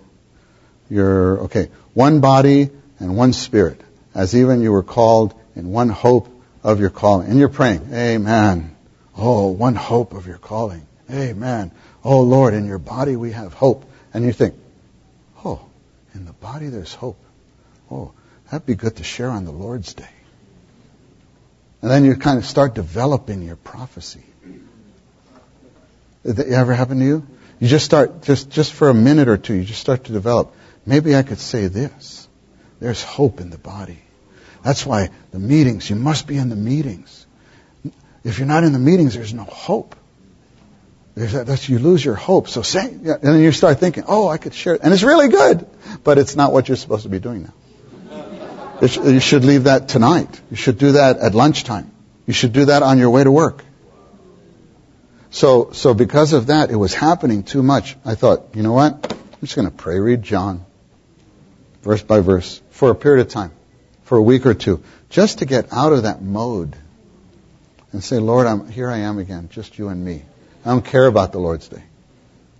[0.89, 2.69] you're, okay, one body
[2.99, 3.79] and one spirit,
[4.13, 6.27] as even you were called in one hope
[6.63, 7.29] of your calling.
[7.29, 8.75] And you're praying, Amen.
[9.17, 10.85] Oh, one hope of your calling.
[11.09, 11.71] Amen.
[12.03, 13.85] Oh Lord, in your body we have hope.
[14.13, 14.55] And you think,
[15.43, 15.65] oh,
[16.13, 17.17] in the body there's hope.
[17.91, 18.11] Oh,
[18.49, 20.09] that'd be good to share on the Lord's Day.
[21.81, 24.23] And then you kind of start developing your prophecy.
[26.25, 27.27] Did that ever happen to you?
[27.59, 30.53] You just start, just, just for a minute or two, you just start to develop.
[30.85, 32.27] Maybe I could say this.
[32.79, 33.99] There's hope in the body.
[34.63, 37.25] That's why the meetings, you must be in the meetings.
[38.23, 39.95] If you're not in the meetings, there's no hope.
[41.13, 42.49] There's that, that's, you lose your hope.
[42.49, 44.77] So say, and then you start thinking, oh, I could share.
[44.81, 45.67] And it's really good,
[46.03, 47.53] but it's not what you're supposed to be doing now.
[48.81, 50.41] You should leave that tonight.
[50.51, 51.91] You should do that at lunchtime.
[52.25, 53.63] You should do that on your way to work.
[55.31, 57.95] So, so because of that, it was happening too much.
[58.05, 59.11] I thought, you know what?
[59.11, 60.65] I'm just going to pray read John,
[61.83, 63.51] verse by verse, for a period of time,
[64.03, 66.75] for a week or two, just to get out of that mode
[67.91, 70.23] and say, Lord, I'm, here I am again, just you and me.
[70.65, 71.83] I don't care about the Lord's Day.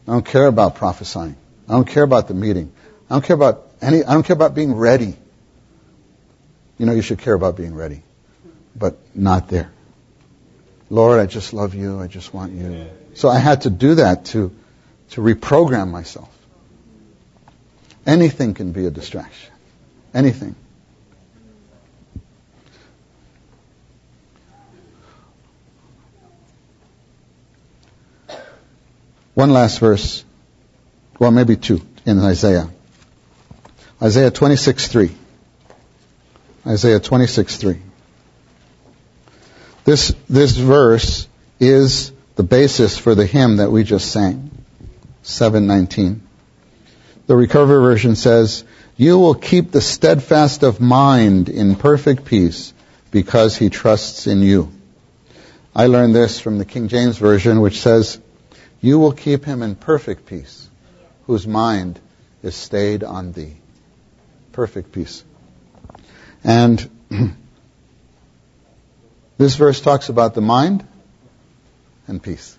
[0.07, 1.35] I don't care about prophesying.
[1.67, 2.71] I don't care about the meeting.
[3.09, 5.15] I don't care about any, I don't care about being ready.
[6.77, 8.03] You know, you should care about being ready,
[8.75, 9.71] but not there.
[10.89, 11.99] Lord, I just love you.
[11.99, 12.87] I just want you.
[13.15, 14.53] So I had to do that to,
[15.11, 16.29] to reprogram myself.
[18.05, 19.51] Anything can be a distraction.
[20.13, 20.55] Anything.
[29.33, 30.23] One last verse.
[31.19, 32.69] Well, maybe two in Isaiah.
[34.01, 35.13] Isaiah 26:3.
[36.67, 37.79] Isaiah 26:3.
[39.83, 41.27] This this verse
[41.59, 44.49] is the basis for the hymn that we just sang.
[45.21, 46.21] 719.
[47.27, 48.63] The recovery version says,
[48.97, 52.73] "You will keep the steadfast of mind in perfect peace
[53.11, 54.71] because he trusts in you."
[55.75, 58.17] I learned this from the King James version which says,
[58.81, 60.67] "You will keep him in perfect peace
[61.27, 61.99] whose mind
[62.41, 63.57] is stayed on thee."
[64.51, 65.23] Perfect peace.
[66.45, 66.89] And
[69.37, 70.85] this verse talks about the mind
[72.07, 72.55] and peace.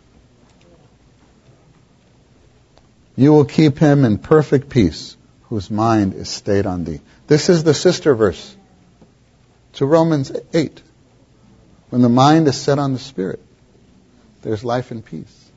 [3.14, 7.00] You will keep him in perfect peace whose mind is stayed on thee.
[7.28, 8.56] This is the sister verse
[9.74, 10.82] to Romans 8.
[11.90, 13.40] When the mind is set on the Spirit,
[14.42, 15.50] there's life and peace.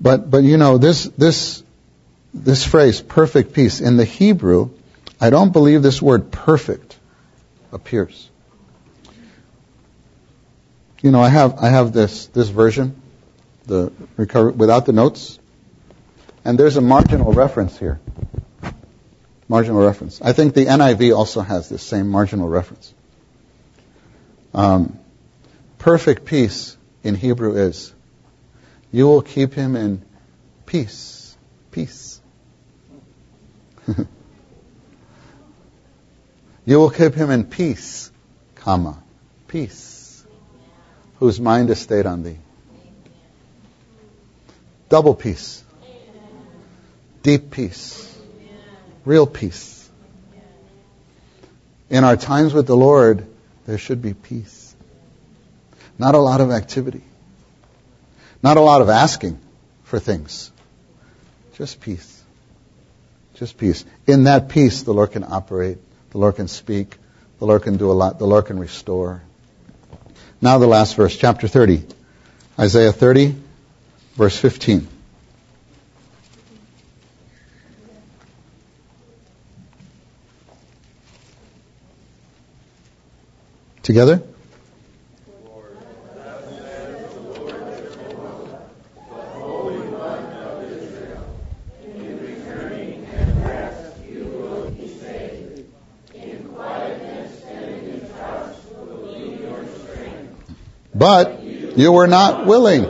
[0.00, 1.62] But, but you know, this, this,
[2.32, 4.70] this phrase, perfect peace, in the Hebrew,
[5.20, 6.96] I don't believe this word perfect
[7.72, 8.30] appears.
[11.02, 13.00] You know, I have, I have this, this version,
[13.66, 15.38] the recover, without the notes,
[16.44, 18.00] and there's a marginal reference here.
[19.48, 20.20] Marginal reference.
[20.22, 22.94] I think the NIV also has this same marginal reference.
[24.54, 24.98] Um,
[25.78, 27.92] perfect peace in Hebrew is,
[28.92, 30.04] you will keep him in
[30.66, 31.36] peace.
[31.70, 32.20] Peace.
[36.64, 38.10] you will keep him in peace,
[38.56, 39.02] comma,
[39.48, 40.24] peace,
[41.18, 42.38] whose mind is stayed on thee.
[44.88, 45.62] Double peace.
[47.22, 48.18] Deep peace.
[49.04, 49.88] Real peace.
[51.88, 53.26] In our times with the Lord,
[53.66, 54.74] there should be peace.
[55.98, 57.02] Not a lot of activity.
[58.42, 59.38] Not a lot of asking
[59.84, 60.50] for things.
[61.54, 62.22] Just peace.
[63.34, 63.84] Just peace.
[64.06, 65.78] In that peace, the Lord can operate.
[66.10, 66.96] The Lord can speak.
[67.38, 68.18] The Lord can do a lot.
[68.18, 69.22] The Lord can restore.
[70.40, 71.84] Now the last verse, chapter 30.
[72.58, 73.34] Isaiah 30,
[74.16, 74.86] verse 15.
[83.82, 84.22] Together?
[101.00, 101.40] But
[101.80, 102.86] you were not willing.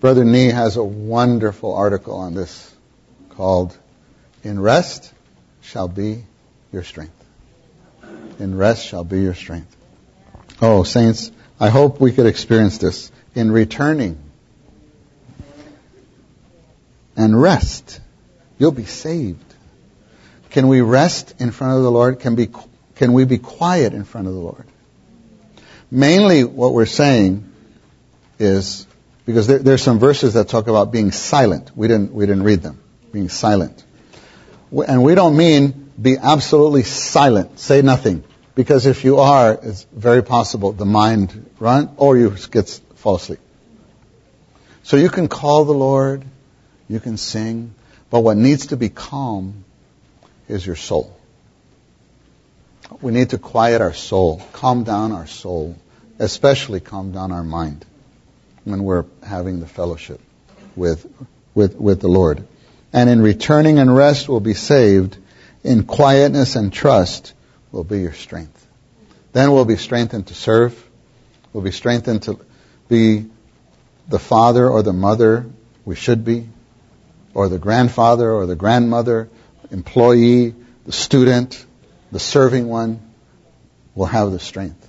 [0.00, 2.74] Brother Nee has a wonderful article on this
[3.30, 3.76] called
[4.44, 5.12] In Rest
[5.62, 6.24] Shall Be
[6.72, 7.24] Your Strength.
[8.38, 9.74] In rest shall be your strength.
[10.60, 13.10] Oh, saints, I hope we could experience this.
[13.34, 14.18] In returning
[17.16, 18.00] and rest,
[18.58, 19.54] you'll be saved.
[20.50, 22.20] Can we rest in front of the Lord?
[22.20, 22.50] Can, be,
[22.94, 24.66] can we be quiet in front of the Lord?
[25.90, 27.50] Mainly what we're saying
[28.38, 28.86] is,
[29.24, 31.70] because there, there's some verses that talk about being silent.
[31.76, 32.80] We didn't, we didn't read them.
[33.12, 33.84] Being silent.
[34.86, 37.58] And we don't mean be absolutely silent.
[37.58, 38.24] Say nothing.
[38.54, 43.40] Because if you are, it's very possible the mind run or you get fall asleep.
[44.82, 46.24] So you can call the Lord,
[46.88, 47.74] you can sing,
[48.08, 49.64] but what needs to be calm
[50.48, 51.15] is your soul.
[53.00, 55.76] We need to quiet our soul, calm down our soul,
[56.18, 57.84] especially calm down our mind
[58.64, 60.20] when we're having the fellowship
[60.76, 61.06] with,
[61.54, 62.46] with, with the Lord.
[62.92, 65.18] And in returning and rest will be saved.
[65.64, 67.34] In quietness and trust
[67.72, 68.66] will be your strength.
[69.32, 70.82] Then we'll be strengthened to serve.
[71.52, 72.38] We'll be strengthened to
[72.88, 73.26] be
[74.08, 75.46] the father or the mother
[75.84, 76.48] we should be,
[77.34, 79.28] or the grandfather or the grandmother,
[79.70, 80.54] employee,
[80.84, 81.64] the student,
[82.12, 83.00] the serving one
[83.94, 84.88] will have the strength.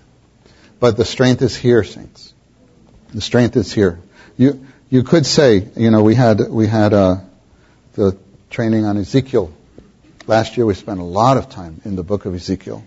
[0.80, 2.34] But the strength is here, saints.
[3.14, 3.99] The strength is here.
[4.38, 7.18] You you could say, you know, we had we had uh,
[7.94, 8.18] the
[8.49, 9.52] training on Ezekiel
[10.27, 10.65] last year.
[10.65, 12.84] We spent a lot of time in the book of Ezekiel,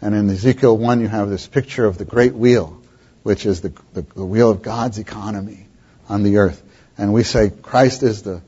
[0.00, 2.80] and in Ezekiel one, you have this picture of the great wheel,
[3.24, 5.66] which is the, the, the wheel of God's economy
[6.08, 6.62] on the earth.
[6.96, 8.42] And we say Christ is the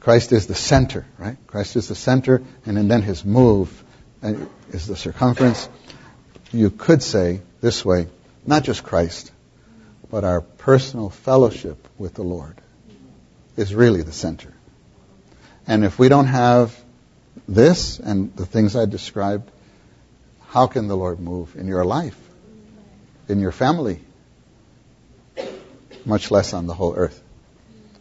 [0.00, 1.36] Christ is the center, right?
[1.46, 3.84] Christ is the center, and then his move
[4.20, 4.34] Uh,
[4.72, 5.68] is the circumference.
[6.50, 8.08] You could say this way,
[8.44, 9.30] not just Christ,
[10.10, 12.56] but our personal fellowship with the Lord
[13.56, 14.52] is really the center.
[15.68, 16.76] And if we don't have
[17.46, 19.50] this and the things I described,
[20.48, 22.18] how can the Lord move in your life,
[23.28, 24.00] in your family,
[26.04, 27.22] much less on the whole earth?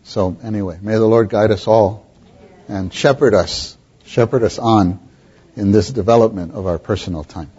[0.04, 2.08] So anyway, may the Lord guide us all
[2.68, 5.07] and shepherd us, shepherd us on
[5.58, 7.52] in this development of our personal time.